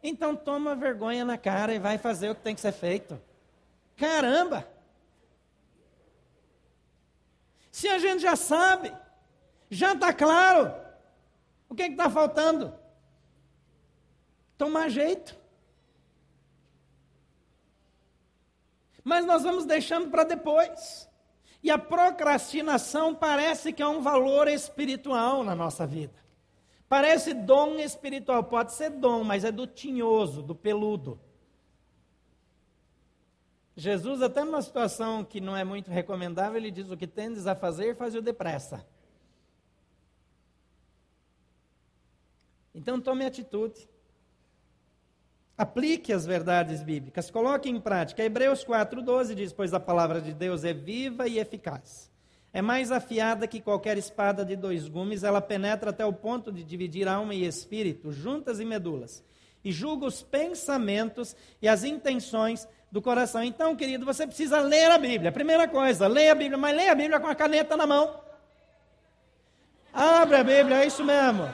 [0.03, 3.17] Então toma vergonha na cara e vai fazer o que tem que ser feito.
[3.95, 4.67] Caramba!
[7.71, 8.93] Se a gente já sabe,
[9.69, 10.73] já está claro,
[11.69, 12.73] o que está faltando?
[14.57, 15.39] Tomar jeito.
[19.03, 21.09] Mas nós vamos deixando para depois.
[21.63, 26.21] E a procrastinação parece que é um valor espiritual na nossa vida.
[26.89, 31.19] Parece dom espiritual, pode ser dom, mas é do tinhoso, do peludo.
[33.81, 37.55] Jesus, até numa situação que não é muito recomendável, ele diz: O que tendes a
[37.55, 38.85] fazer, faz-o depressa.
[42.75, 43.89] Então tome atitude.
[45.57, 48.23] Aplique as verdades bíblicas, coloque em prática.
[48.23, 52.11] Hebreus 4,12 diz: Pois a palavra de Deus é viva e eficaz.
[52.53, 56.63] É mais afiada que qualquer espada de dois gumes, ela penetra até o ponto de
[56.63, 59.23] dividir alma e espírito, juntas e medulas,
[59.63, 63.43] e julga os pensamentos e as intenções do coração.
[63.43, 65.31] Então, querido, você precisa ler a Bíblia.
[65.31, 68.19] Primeira coisa, leia a Bíblia, mas leia a Bíblia com a caneta na mão.
[69.93, 71.49] Abre a Bíblia, é isso mesmo.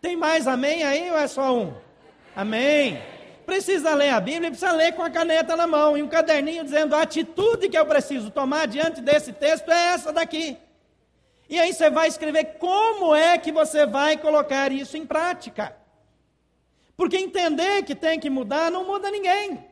[0.00, 1.74] Tem mais amém aí ou é só um?
[2.34, 3.00] Amém
[3.44, 6.96] precisa ler a Bíblia, precisa ler com a caneta na mão e um caderninho dizendo
[6.96, 10.56] a atitude que eu preciso tomar diante desse texto é essa daqui.
[11.48, 15.76] E aí você vai escrever como é que você vai colocar isso em prática.
[16.96, 19.64] Porque entender que tem que mudar não muda ninguém.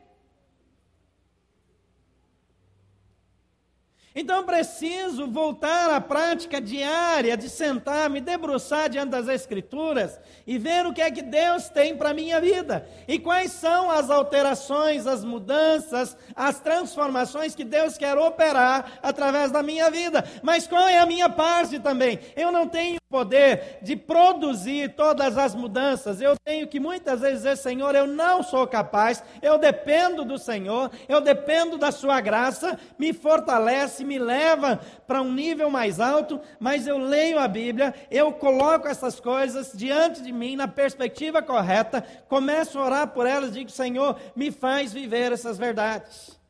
[4.15, 10.85] Então preciso voltar à prática diária de sentar, me debruçar diante das Escrituras e ver
[10.85, 12.87] o que é que Deus tem para a minha vida.
[13.07, 19.63] E quais são as alterações, as mudanças, as transformações que Deus quer operar através da
[19.63, 20.23] minha vida.
[20.43, 22.19] Mas qual é a minha parte também?
[22.35, 26.19] Eu não tenho poder de produzir todas as mudanças.
[26.19, 30.89] Eu tenho que muitas vezes dizer, Senhor, eu não sou capaz, eu dependo do Senhor,
[31.07, 36.87] eu dependo da Sua graça, me fortalece, me leva para um nível mais alto, mas
[36.87, 42.79] eu leio a Bíblia, eu coloco essas coisas diante de mim na perspectiva correta, começo
[42.79, 46.42] a orar por elas, digo, Senhor, me faz viver essas verdades.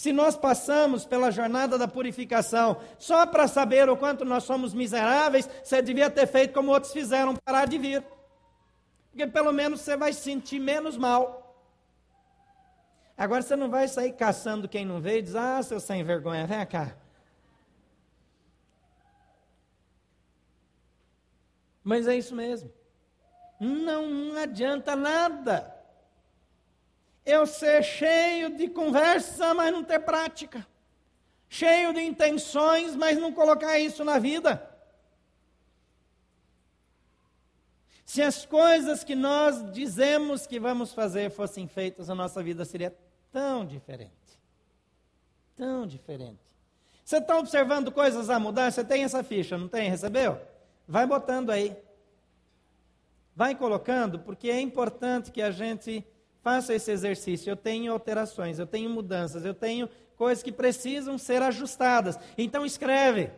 [0.00, 5.46] Se nós passamos pela jornada da purificação só para saber o quanto nós somos miseráveis,
[5.62, 8.02] você devia ter feito como outros fizeram, parar de vir.
[9.10, 11.54] Porque pelo menos você vai se sentir menos mal.
[13.14, 16.46] Agora você não vai sair caçando quem não veio e diz: Ah, seu sem vergonha,
[16.46, 16.96] vem cá.
[21.84, 22.72] Mas é isso mesmo.
[23.60, 25.78] Não, não adianta nada
[27.30, 30.66] eu ser cheio de conversa, mas não ter prática.
[31.48, 34.68] Cheio de intenções, mas não colocar isso na vida.
[38.04, 42.92] Se as coisas que nós dizemos que vamos fazer fossem feitas, a nossa vida seria
[43.32, 44.10] tão diferente.
[45.56, 46.38] Tão diferente.
[47.04, 48.70] Você está observando coisas a mudar?
[48.70, 49.88] Você tem essa ficha, não tem?
[49.88, 50.40] Recebeu?
[50.88, 51.76] Vai botando aí.
[53.34, 56.04] Vai colocando, porque é importante que a gente
[56.42, 57.50] faça esse exercício.
[57.50, 62.18] Eu tenho alterações, eu tenho mudanças, eu tenho coisas que precisam ser ajustadas.
[62.36, 63.30] Então escreve.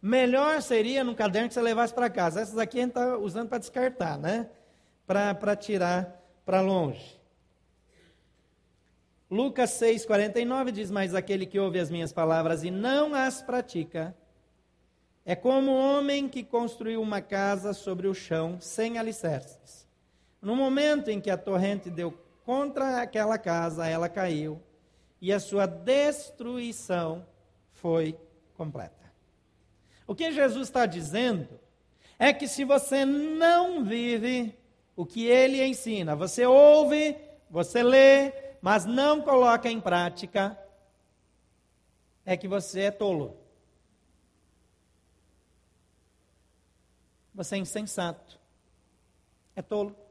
[0.00, 2.40] Melhor seria num caderno que você levasse para casa.
[2.40, 4.48] Essas aqui a gente está usando para descartar, né?
[5.06, 7.18] Para tirar para longe.
[9.30, 14.14] Lucas 6,49 diz: Mas aquele que ouve as minhas palavras e não as pratica,
[15.24, 19.88] é como um homem que construiu uma casa sobre o chão sem alicerces.
[20.40, 22.12] No momento em que a torrente deu
[22.44, 24.60] contra aquela casa, ela caiu
[25.20, 27.26] e a sua destruição
[27.72, 28.18] foi
[28.54, 29.12] completa.
[30.06, 31.48] O que Jesus está dizendo
[32.18, 34.56] é que se você não vive
[34.94, 37.16] o que ele ensina, você ouve,
[37.50, 40.58] você lê, mas não coloca em prática,
[42.24, 43.36] é que você é tolo.
[47.34, 48.38] Você é insensato.
[49.56, 50.03] É tolo.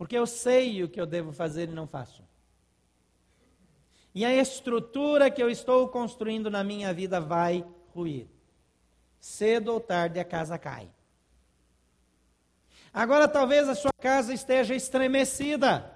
[0.00, 2.24] Porque eu sei o que eu devo fazer e não faço.
[4.14, 8.26] E a estrutura que eu estou construindo na minha vida vai ruir.
[9.20, 10.90] Cedo ou tarde a casa cai.
[12.94, 15.94] Agora talvez a sua casa esteja estremecida.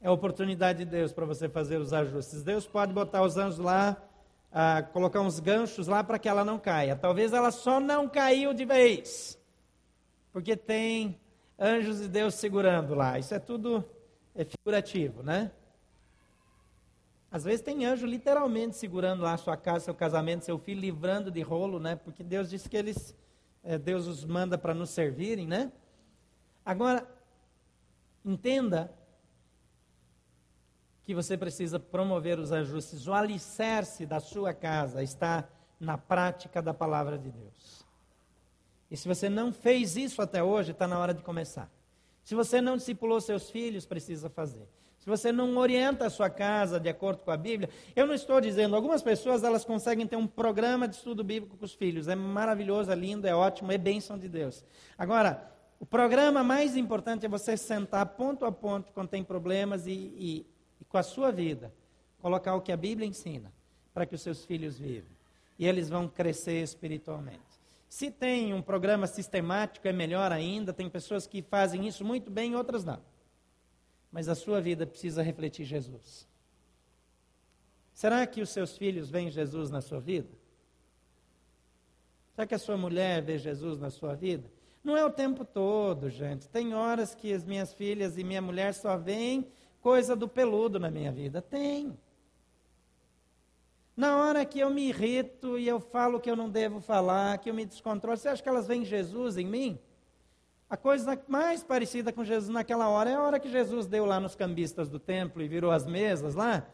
[0.00, 2.42] É oportunidade de Deus para você fazer os ajustes.
[2.42, 4.02] Deus pode botar os anjos lá,
[4.50, 6.96] ah, colocar uns ganchos lá para que ela não caia.
[6.96, 9.38] Talvez ela só não caiu de vez
[10.34, 11.20] porque tem
[11.56, 13.20] anjos de Deus segurando lá.
[13.20, 13.88] Isso é tudo
[14.34, 15.52] é figurativo, né?
[17.30, 21.30] Às vezes tem anjo literalmente segurando lá a sua casa, seu casamento, seu filho, livrando
[21.30, 21.94] de rolo, né?
[21.94, 23.16] Porque Deus disse que eles,
[23.62, 25.70] é, Deus os manda para nos servirem, né?
[26.66, 27.08] Agora,
[28.24, 28.92] entenda
[31.04, 33.06] que você precisa promover os ajustes.
[33.06, 37.83] O alicerce da sua casa está na prática da palavra de Deus.
[38.94, 41.68] E se você não fez isso até hoje, está na hora de começar.
[42.22, 44.68] Se você não discipulou seus filhos, precisa fazer.
[45.00, 48.40] Se você não orienta a sua casa de acordo com a Bíblia, eu não estou
[48.40, 52.06] dizendo, algumas pessoas elas conseguem ter um programa de estudo bíblico com os filhos.
[52.06, 54.64] É maravilhoso, é lindo, é ótimo, é bênção de Deus.
[54.96, 59.90] Agora, o programa mais importante é você sentar ponto a ponto quando tem problemas e,
[59.90, 60.46] e,
[60.80, 61.74] e com a sua vida,
[62.22, 63.52] colocar o que a Bíblia ensina
[63.92, 65.10] para que os seus filhos vivam.
[65.58, 67.53] E eles vão crescer espiritualmente.
[67.94, 70.72] Se tem um programa sistemático, é melhor ainda.
[70.72, 73.00] Tem pessoas que fazem isso muito bem, outras não.
[74.10, 76.26] Mas a sua vida precisa refletir Jesus.
[77.92, 80.28] Será que os seus filhos veem Jesus na sua vida?
[82.34, 84.50] Será que a sua mulher vê Jesus na sua vida?
[84.82, 86.48] Não é o tempo todo, gente.
[86.48, 89.46] Tem horas que as minhas filhas e minha mulher só veem
[89.80, 91.40] coisa do peludo na minha vida.
[91.40, 91.96] Tem.
[93.96, 97.48] Na hora que eu me irrito e eu falo que eu não devo falar, que
[97.48, 99.78] eu me descontrolo, você acha que elas veem Jesus em mim?
[100.68, 104.18] A coisa mais parecida com Jesus naquela hora é a hora que Jesus deu lá
[104.18, 106.66] nos cambistas do templo e virou as mesas lá.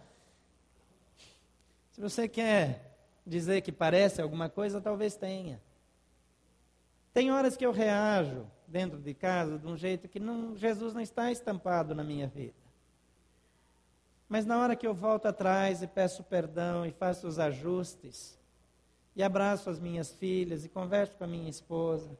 [1.90, 5.60] Se você quer dizer que parece alguma coisa, talvez tenha.
[7.12, 11.00] Tem horas que eu reajo dentro de casa de um jeito que não, Jesus não
[11.00, 12.54] está estampado na minha vida.
[14.30, 18.38] Mas na hora que eu volto atrás e peço perdão e faço os ajustes,
[19.16, 22.16] e abraço as minhas filhas e converso com a minha esposa,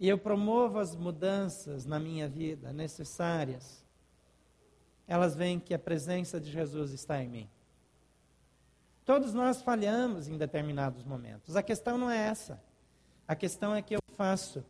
[0.00, 3.86] e eu promovo as mudanças na minha vida necessárias,
[5.06, 7.50] elas veem que a presença de Jesus está em mim.
[9.04, 11.54] Todos nós falhamos em determinados momentos.
[11.54, 12.60] A questão não é essa.
[13.28, 14.64] A questão é que eu faço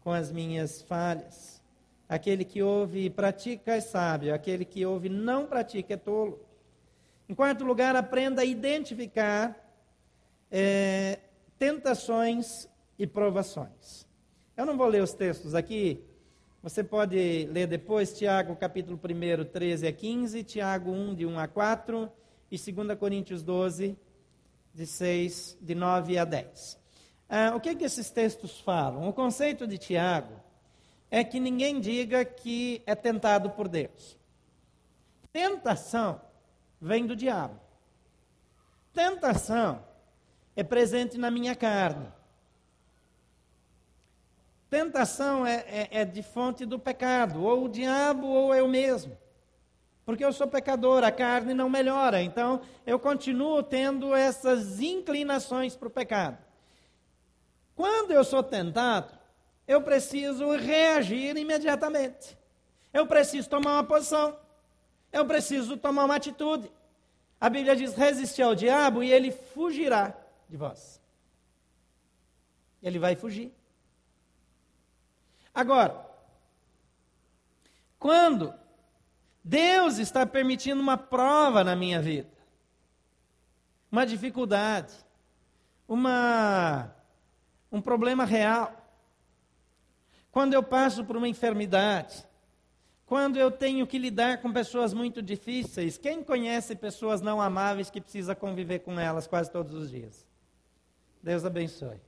[0.00, 1.62] com as minhas falhas.
[2.08, 6.40] Aquele que ouve e pratica é sábio, aquele que ouve e não pratica é tolo.
[7.28, 9.58] Em quarto lugar, aprenda a identificar
[10.50, 11.18] é,
[11.58, 14.06] tentações e provações.
[14.56, 16.04] Eu não vou ler os textos aqui,
[16.62, 21.48] você pode ler depois, Tiago capítulo 1, 13 a 15, Tiago 1, de 1 a
[21.48, 22.10] 4,
[22.50, 23.96] e 2 Coríntios 12,
[24.72, 26.78] de 6, de 9 a 10.
[27.28, 29.08] Ah, o que, é que esses textos falam?
[29.08, 30.43] O conceito de Tiago
[31.14, 34.18] é que ninguém diga que é tentado por Deus.
[35.32, 36.20] Tentação
[36.80, 37.54] vem do diabo.
[38.92, 39.80] Tentação
[40.56, 42.08] é presente na minha carne.
[44.68, 49.16] Tentação é, é, é, de fonte do pecado, ou o diabo ou eu mesmo.
[50.04, 55.86] Porque eu sou pecador, a carne não melhora, então eu continuo tendo essas inclinações para
[55.86, 56.38] o pecado.
[57.76, 59.16] Quando eu sou tentado,
[59.66, 62.36] eu preciso reagir imediatamente.
[62.92, 64.38] Eu preciso tomar uma posição.
[65.12, 66.70] Eu preciso tomar uma atitude.
[67.40, 70.14] A Bíblia diz: resistir ao diabo e ele fugirá
[70.48, 71.00] de vós.
[72.82, 73.52] Ele vai fugir.
[75.54, 76.04] Agora,
[77.98, 78.52] quando
[79.42, 82.28] Deus está permitindo uma prova na minha vida,
[83.90, 84.92] uma dificuldade,
[85.86, 86.94] uma,
[87.70, 88.83] um problema real,
[90.34, 92.26] quando eu passo por uma enfermidade,
[93.06, 98.00] quando eu tenho que lidar com pessoas muito difíceis, quem conhece pessoas não amáveis que
[98.00, 100.26] precisa conviver com elas quase todos os dias?
[101.22, 102.00] Deus abençoe.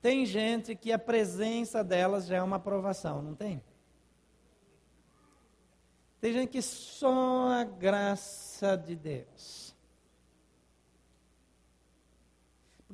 [0.00, 3.60] Tem gente que a presença delas já é uma aprovação, não tem?
[6.20, 9.63] Tem gente que só a graça de Deus.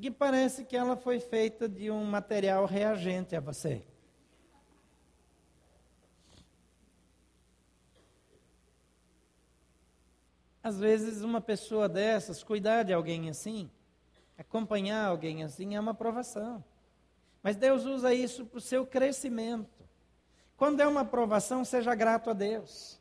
[0.00, 3.84] Porque parece que ela foi feita de um material reagente a você.
[10.62, 13.70] Às vezes, uma pessoa dessas, cuidar de alguém assim,
[14.38, 16.64] acompanhar alguém assim, é uma aprovação.
[17.42, 19.84] Mas Deus usa isso para o seu crescimento.
[20.56, 22.98] Quando é uma aprovação, seja grato a Deus.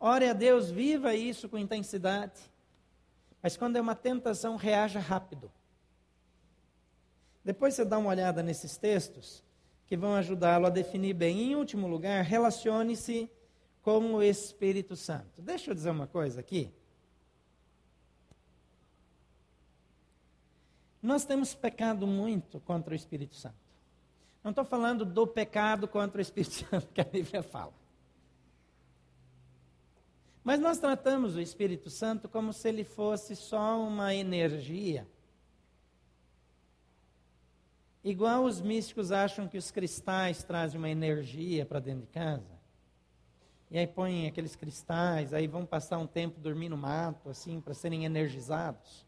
[0.00, 2.40] Ore a Deus, viva isso com intensidade.
[3.40, 5.52] Mas quando é uma tentação, reaja rápido.
[7.46, 9.40] Depois você dá uma olhada nesses textos
[9.86, 11.52] que vão ajudá-lo a definir bem.
[11.52, 13.30] Em último lugar, relacione-se
[13.82, 15.40] com o Espírito Santo.
[15.40, 16.74] Deixa eu dizer uma coisa aqui.
[21.00, 23.54] Nós temos pecado muito contra o Espírito Santo.
[24.42, 27.72] Não estou falando do pecado contra o Espírito Santo que a Bíblia fala.
[30.42, 35.06] Mas nós tratamos o Espírito Santo como se ele fosse só uma energia.
[38.06, 42.56] Igual os místicos acham que os cristais trazem uma energia para dentro de casa.
[43.68, 47.74] E aí põem aqueles cristais, aí vão passar um tempo dormindo no mato, assim, para
[47.74, 49.04] serem energizados.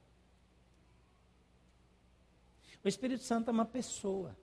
[2.83, 4.37] O Espírito Santo é uma pessoa.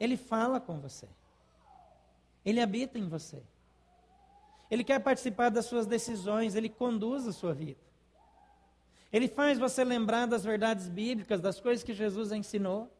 [0.00, 1.10] Ele fala com você.
[2.42, 3.42] Ele habita em você.
[4.70, 7.89] Ele quer participar das suas decisões, ele conduz a sua vida.
[9.12, 12.90] Ele faz você lembrar das verdades bíblicas, das coisas que Jesus ensinou.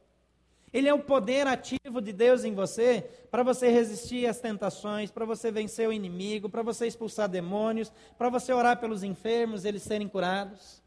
[0.72, 5.24] Ele é o poder ativo de Deus em você para você resistir às tentações, para
[5.24, 10.08] você vencer o inimigo, para você expulsar demônios, para você orar pelos enfermos, eles serem
[10.08, 10.80] curados.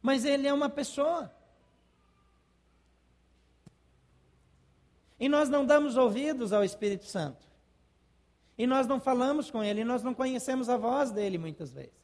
[0.00, 1.32] Mas ele é uma pessoa.
[5.18, 7.46] E nós não damos ouvidos ao Espírito Santo.
[8.56, 11.99] E nós não falamos com ele, e nós não conhecemos a voz dele muitas vezes.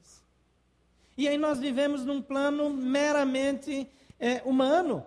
[1.17, 3.89] E aí nós vivemos num plano meramente
[4.21, 5.05] é, humano.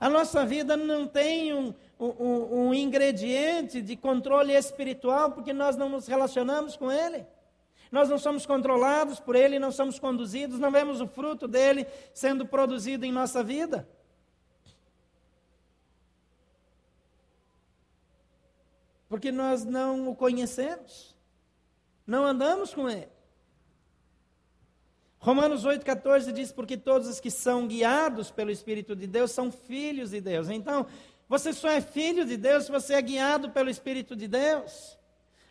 [0.00, 5.88] A nossa vida não tem um, um, um ingrediente de controle espiritual porque nós não
[5.88, 7.26] nos relacionamos com Ele.
[7.90, 12.46] Nós não somos controlados por Ele, não somos conduzidos, não vemos o fruto dele sendo
[12.46, 13.88] produzido em nossa vida.
[19.08, 21.16] Porque nós não o conhecemos,
[22.06, 23.17] não andamos com Ele.
[25.20, 30.10] Romanos 8,14 diz: Porque todos os que são guiados pelo Espírito de Deus são filhos
[30.10, 30.48] de Deus.
[30.48, 30.86] Então,
[31.28, 34.98] você só é filho de Deus se você é guiado pelo Espírito de Deus.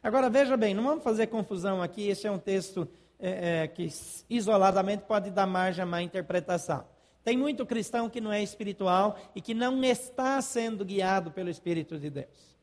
[0.01, 2.87] Agora, veja bem, não vamos fazer confusão aqui, esse é um texto
[3.19, 3.89] é, é, que
[4.29, 6.85] isoladamente pode dar margem a má interpretação.
[7.23, 11.99] Tem muito cristão que não é espiritual e que não está sendo guiado pelo Espírito
[11.99, 12.57] de Deus.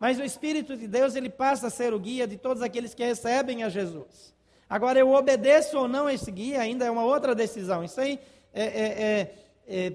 [0.00, 3.04] Mas o Espírito de Deus, ele passa a ser o guia de todos aqueles que
[3.04, 4.34] recebem a Jesus.
[4.72, 7.84] Agora, eu obedeço ou não esse guia ainda é uma outra decisão.
[7.84, 8.18] Isso aí
[8.54, 9.34] é, é, é,
[9.68, 9.92] é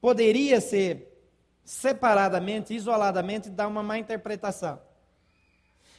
[0.00, 1.12] poderia ser
[1.64, 4.80] separadamente, isoladamente, dar uma má interpretação.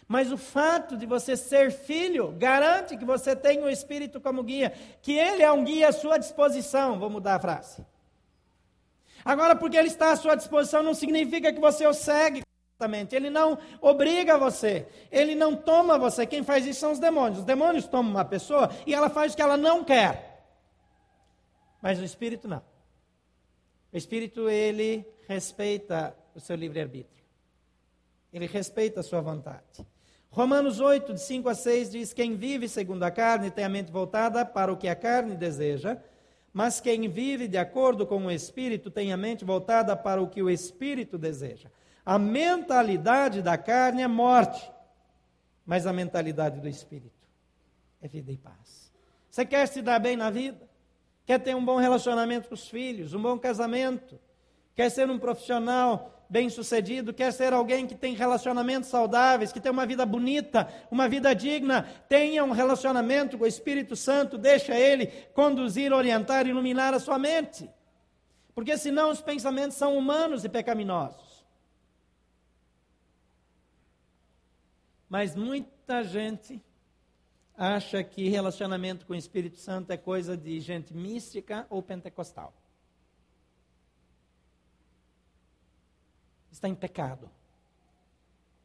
[0.07, 4.71] Mas o fato de você ser filho garante que você tem o Espírito como guia,
[5.01, 6.97] que ele é um guia à sua disposição.
[6.97, 7.85] Vou mudar a frase.
[9.25, 12.44] Agora, porque ele está à sua disposição, não significa que você o segue.
[13.15, 16.25] Ele não obriga você, ele não toma você.
[16.25, 17.39] Quem faz isso são os demônios.
[17.39, 20.43] Os demônios tomam uma pessoa e ela faz o que ela não quer.
[21.81, 22.61] Mas o Espírito não.
[23.93, 27.23] O Espírito, ele respeita o seu livre-arbítrio.
[28.33, 29.85] Ele respeita a sua vontade.
[30.29, 33.89] Romanos 8, de 5 a 6 diz: Quem vive segundo a carne tem a mente
[33.89, 35.97] voltada para o que a carne deseja,
[36.51, 40.43] mas quem vive de acordo com o Espírito tem a mente voltada para o que
[40.43, 41.69] o Espírito deseja.
[42.05, 44.71] A mentalidade da carne é morte,
[45.65, 47.25] mas a mentalidade do Espírito
[48.01, 48.93] é vida e paz.
[49.29, 50.69] Você quer se dar bem na vida?
[51.25, 54.19] Quer ter um bom relacionamento com os filhos, um bom casamento?
[54.75, 59.85] Quer ser um profissional bem-sucedido, quer ser alguém que tem relacionamentos saudáveis, que tem uma
[59.85, 65.91] vida bonita, uma vida digna, tenha um relacionamento com o Espírito Santo, deixa ele conduzir,
[65.91, 67.69] orientar, iluminar a sua mente.
[68.53, 71.24] Porque senão os pensamentos são humanos e pecaminosos.
[75.15, 76.61] Mas muita gente
[77.55, 82.53] acha que relacionamento com o Espírito Santo é coisa de gente mística ou pentecostal.
[86.51, 87.31] está em pecado.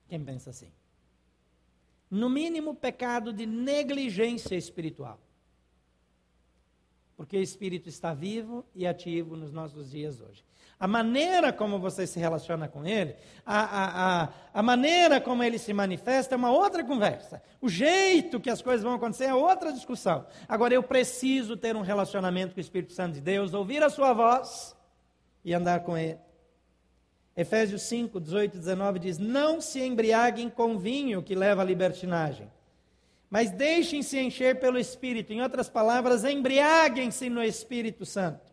[0.08, 0.72] Quem pensa assim?
[2.10, 5.20] No mínimo, pecado de negligência espiritual.
[7.20, 10.42] Porque o Espírito está vivo e ativo nos nossos dias hoje.
[10.78, 13.14] A maneira como você se relaciona com Ele,
[13.44, 17.42] a, a, a, a maneira como Ele se manifesta é uma outra conversa.
[17.60, 20.24] O jeito que as coisas vão acontecer é outra discussão.
[20.48, 24.14] Agora, eu preciso ter um relacionamento com o Espírito Santo de Deus, ouvir a Sua
[24.14, 24.74] voz
[25.44, 26.16] e andar com Ele.
[27.36, 32.50] Efésios 5, 18 e 19 diz: Não se embriaguem com vinho que leva à libertinagem,
[33.30, 35.32] mas deixem-se encher pelo Espírito.
[35.32, 38.52] Em outras palavras, embriaguem-se no Espírito Santo,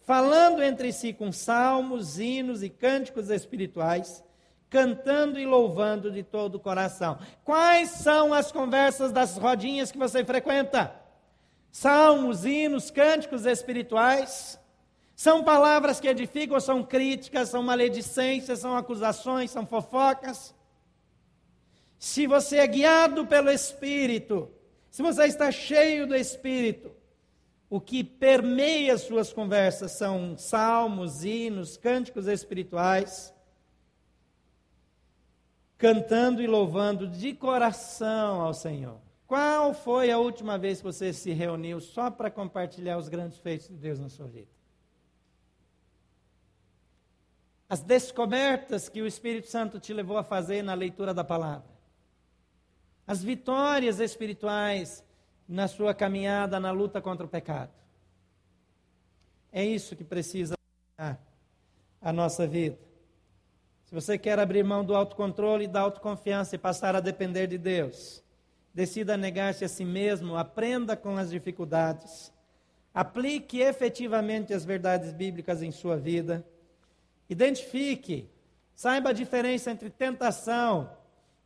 [0.00, 4.24] falando entre si com salmos, hinos e cânticos espirituais,
[4.70, 7.18] cantando e louvando de todo o coração.
[7.44, 10.94] Quais são as conversas das rodinhas que você frequenta?
[11.70, 14.58] Salmos, hinos, cânticos espirituais.
[15.14, 20.54] São palavras que edificam, são críticas, são maledicências, são acusações, são fofocas.
[21.98, 24.50] Se você é guiado pelo Espírito,
[24.90, 26.92] se você está cheio do Espírito,
[27.68, 33.34] o que permeia suas conversas são salmos, hinos, cânticos espirituais,
[35.76, 39.00] cantando e louvando de coração ao Senhor.
[39.26, 43.68] Qual foi a última vez que você se reuniu só para compartilhar os grandes feitos
[43.68, 44.58] de Deus na sua vida?
[47.68, 51.68] as descobertas que o Espírito Santo te levou a fazer na leitura da palavra,
[53.08, 55.04] as vitórias espirituais
[55.48, 57.72] na sua caminhada na luta contra o pecado.
[59.50, 60.54] É isso que precisa
[62.00, 62.78] a nossa vida.
[63.86, 67.58] Se você quer abrir mão do autocontrole e da autoconfiança e passar a depender de
[67.58, 68.22] Deus,
[68.72, 72.32] decida negar-se a si mesmo, aprenda com as dificuldades,
[72.94, 76.46] aplique efetivamente as verdades bíblicas em sua vida
[77.28, 78.30] Identifique,
[78.74, 80.90] saiba a diferença entre tentação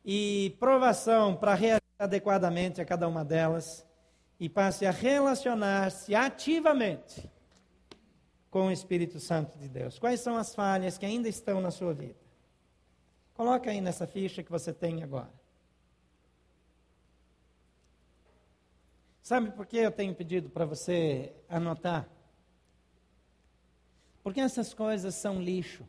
[0.03, 3.85] e provação para reagir adequadamente a cada uma delas
[4.39, 7.31] e passe a relacionar-se ativamente
[8.49, 9.97] com o Espírito Santo de Deus.
[9.97, 12.19] Quais são as falhas que ainda estão na sua vida?
[13.33, 15.31] Coloque aí nessa ficha que você tem agora.
[19.21, 22.07] Sabe por que eu tenho pedido para você anotar?
[24.21, 25.87] Porque essas coisas são lixo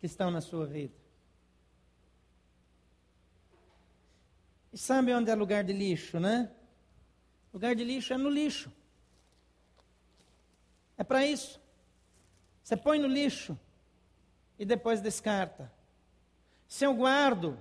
[0.00, 1.03] que estão na sua vida.
[4.74, 6.50] E sabe onde é lugar de lixo, né?
[7.52, 8.72] Lugar de lixo é no lixo.
[10.98, 11.60] É para isso.
[12.60, 13.56] Você põe no lixo
[14.58, 15.70] e depois descarta.
[16.66, 17.56] Se eu guardo,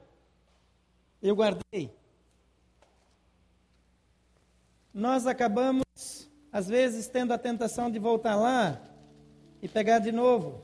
[1.21, 1.95] eu guardei.
[4.91, 5.83] Nós acabamos,
[6.51, 8.81] às vezes, tendo a tentação de voltar lá
[9.61, 10.63] e pegar de novo.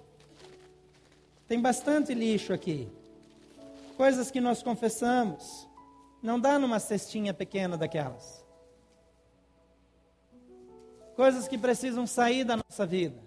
[1.48, 2.92] Tem bastante lixo aqui.
[3.96, 5.69] Coisas que nós confessamos.
[6.22, 8.46] Não dá numa cestinha pequena daquelas.
[11.16, 13.22] Coisas que precisam sair da nossa vida.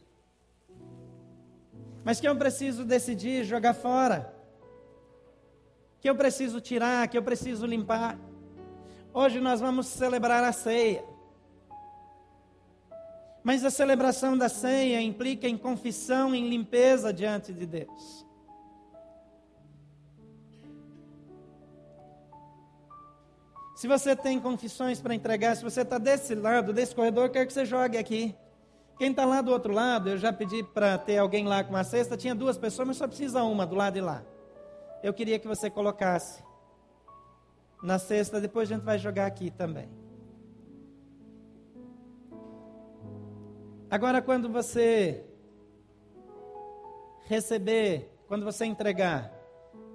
[2.04, 4.34] Mas que eu preciso decidir jogar fora.
[6.00, 8.18] que eu preciso tirar, que eu preciso limpar.
[9.14, 11.04] Hoje nós vamos celebrar a ceia.
[13.44, 18.26] Mas a celebração da ceia implica em confissão, em limpeza diante de Deus.
[23.82, 27.52] Se você tem confissões para entregar, se você está desse lado, desse corredor, quero que
[27.52, 28.32] você jogue aqui.
[28.96, 31.82] Quem está lá do outro lado, eu já pedi para ter alguém lá com uma
[31.82, 34.22] cesta, tinha duas pessoas, mas só precisa uma do lado de lá.
[35.02, 36.44] Eu queria que você colocasse
[37.82, 39.90] na cesta, depois a gente vai jogar aqui também.
[43.90, 45.26] Agora, quando você
[47.24, 49.41] receber, quando você entregar,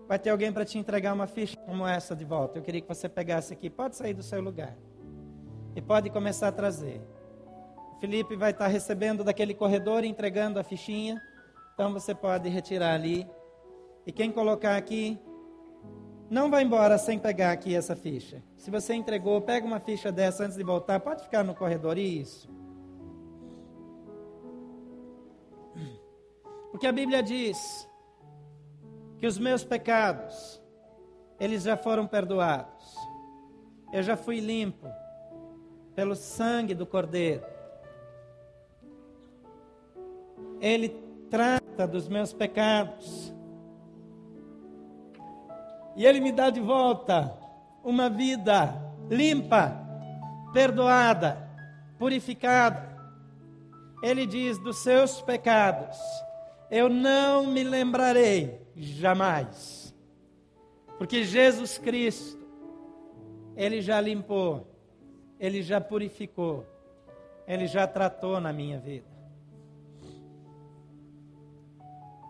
[0.08, 2.58] vai ter alguém para te entregar uma ficha como essa de volta.
[2.58, 4.76] Eu queria que você pegasse aqui, pode sair do seu lugar
[5.76, 7.01] e pode começar a trazer.
[7.99, 11.22] Felipe vai estar recebendo daquele corredor entregando a fichinha.
[11.74, 13.28] Então você pode retirar ali.
[14.05, 15.20] E quem colocar aqui,
[16.30, 18.41] não vai embora sem pegar aqui essa ficha.
[18.55, 21.97] Se você entregou, pega uma ficha dessa antes de voltar, pode ficar no corredor.
[21.97, 22.49] Isso.
[26.72, 27.87] Porque a Bíblia diz
[29.18, 30.61] que os meus pecados,
[31.39, 32.95] eles já foram perdoados.
[33.91, 34.88] Eu já fui limpo
[35.95, 37.43] pelo sangue do Cordeiro.
[40.59, 40.89] Ele
[41.30, 43.34] trata dos meus pecados.
[45.95, 47.36] E Ele me dá de volta
[47.84, 48.76] uma vida
[49.09, 49.74] limpa,
[50.53, 51.49] perdoada,
[51.97, 52.95] purificada.
[54.03, 55.97] Ele diz: dos seus pecados
[56.70, 59.93] eu não me lembrarei jamais.
[60.97, 62.39] Porque Jesus Cristo,
[63.55, 64.67] Ele já limpou,
[65.39, 66.65] Ele já purificou,
[67.47, 69.07] Ele já tratou na minha vida.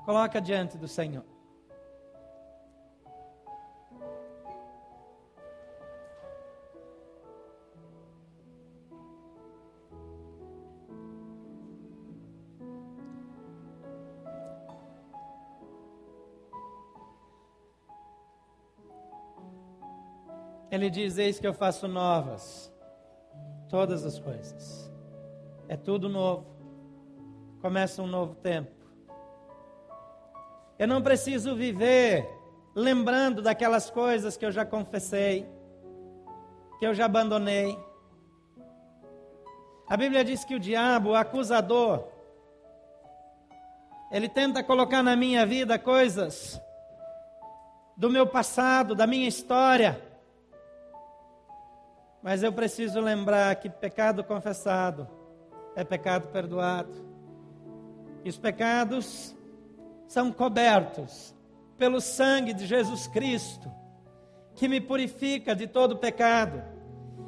[0.06, 1.37] Coloca diante do Senhor.
[20.78, 22.72] Ele diz: Eis que eu faço novas
[23.68, 24.92] todas as coisas.
[25.68, 26.46] É tudo novo.
[27.60, 28.70] Começa um novo tempo.
[30.78, 32.30] Eu não preciso viver
[32.76, 35.50] lembrando daquelas coisas que eu já confessei,
[36.78, 37.76] que eu já abandonei.
[39.90, 42.08] A Bíblia diz que o diabo, o acusador,
[44.12, 46.62] ele tenta colocar na minha vida coisas
[47.98, 50.07] do meu passado, da minha história,
[52.28, 55.08] mas eu preciso lembrar que pecado confessado
[55.78, 56.92] é pecado perdoado.
[58.22, 59.34] E os pecados
[60.10, 61.34] são cobertos
[61.78, 63.72] pelo sangue de Jesus Cristo,
[64.56, 66.62] que me purifica de todo pecado.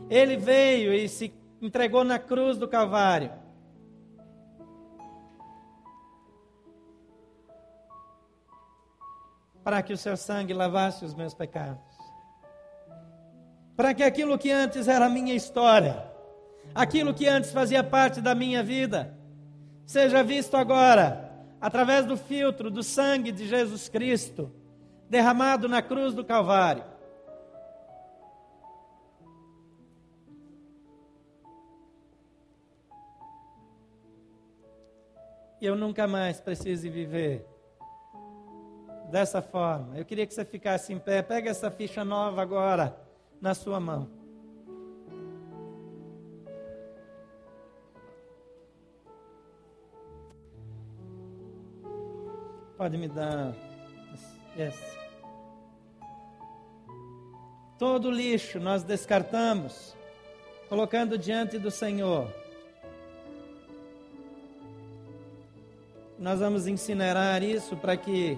[0.10, 3.32] Ele veio e se entregou na cruz do Calvário.
[9.64, 11.89] Para que o seu sangue lavasse os meus pecados
[13.80, 16.06] para que aquilo que antes era minha história,
[16.76, 19.18] aquilo que antes fazia parte da minha vida,
[19.86, 24.52] seja visto agora através do filtro do sangue de Jesus Cristo,
[25.10, 26.84] derramado na cruz do Calvário.
[35.62, 37.48] E eu nunca mais precise viver
[39.10, 39.98] dessa forma.
[39.98, 41.22] Eu queria que você ficasse em pé.
[41.22, 43.08] Pega essa ficha nova agora
[43.42, 44.10] na sua mão.
[52.78, 53.54] Pode me dar
[54.58, 54.98] essa.
[57.78, 59.96] Todo lixo nós descartamos,
[60.68, 62.34] colocando diante do Senhor.
[66.18, 68.38] Nós vamos incinerar isso para que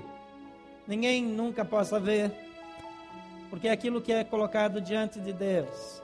[0.87, 2.50] ninguém nunca possa ver
[3.51, 6.01] porque é aquilo que é colocado diante de Deus.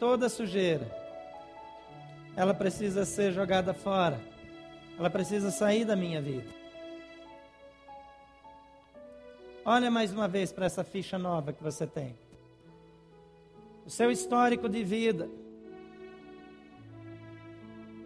[0.00, 0.90] Toda sujeira,
[2.34, 4.20] ela precisa ser jogada fora,
[4.98, 6.50] ela precisa sair da minha vida.
[9.64, 12.18] Olha mais uma vez para essa ficha nova que você tem.
[13.86, 15.30] O seu histórico de vida,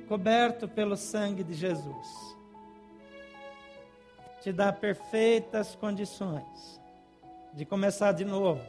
[0.07, 2.37] coberto pelo sangue de Jesus,
[4.43, 6.78] te dá perfeitas condições
[7.59, 8.61] de começar de novo.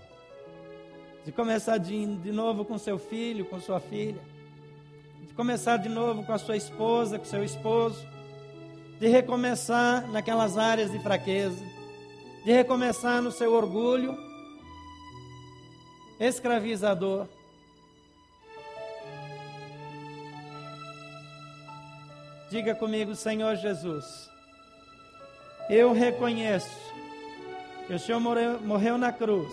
[1.24, 4.20] De começar de, de novo com seu filho, com sua filha.
[5.22, 8.04] De começar de novo com a sua esposa, com seu esposo.
[9.00, 11.64] De recomeçar naquelas áreas de fraqueza.
[12.44, 14.18] De recomeçar no seu orgulho
[16.20, 17.28] escravizador.
[22.50, 24.28] Diga comigo, Senhor Jesus,
[25.70, 26.90] eu reconheço
[27.90, 29.52] que o Senhor morreu, morreu na cruz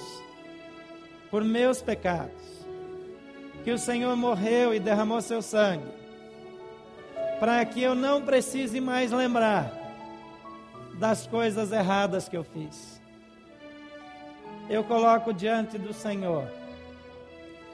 [1.30, 2.66] por meus pecados,
[3.64, 5.89] que o Senhor morreu e derramou seu sangue,
[7.41, 9.72] para que eu não precise mais lembrar
[10.99, 13.01] das coisas erradas que eu fiz.
[14.68, 16.47] Eu coloco diante do Senhor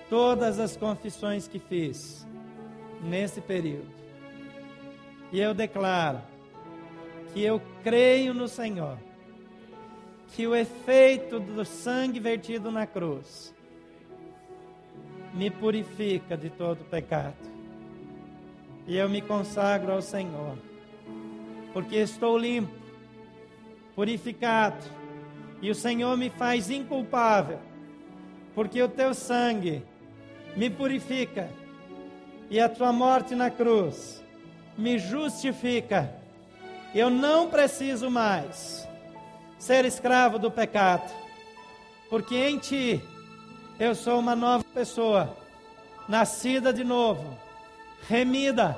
[0.09, 2.25] todas as confissões que fiz
[3.03, 3.91] nesse período.
[5.33, 6.21] E eu declaro
[7.35, 8.97] que eu creio no Senhor,
[10.35, 13.55] que o efeito do sangue vertido na cruz
[15.35, 17.37] me purifica de todo pecado.
[18.87, 20.57] E eu me consagro ao Senhor,
[21.73, 22.73] porque estou limpo,
[23.95, 24.85] purificado,
[25.61, 27.59] e o Senhor me faz inculpável,
[28.55, 29.85] porque o teu sangue
[30.57, 31.51] me purifica,
[32.51, 34.23] e a tua morte na cruz
[34.77, 36.13] me justifica.
[36.95, 38.87] Eu não preciso mais
[39.63, 41.09] ser escravo do pecado,
[42.11, 43.01] porque em ti
[43.79, 45.37] eu sou uma nova pessoa,
[46.09, 47.39] nascida de novo,
[48.09, 48.77] remida,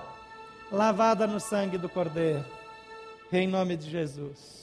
[0.71, 2.45] lavada no sangue do Cordeiro.
[3.33, 4.54] Em nome de Jesus.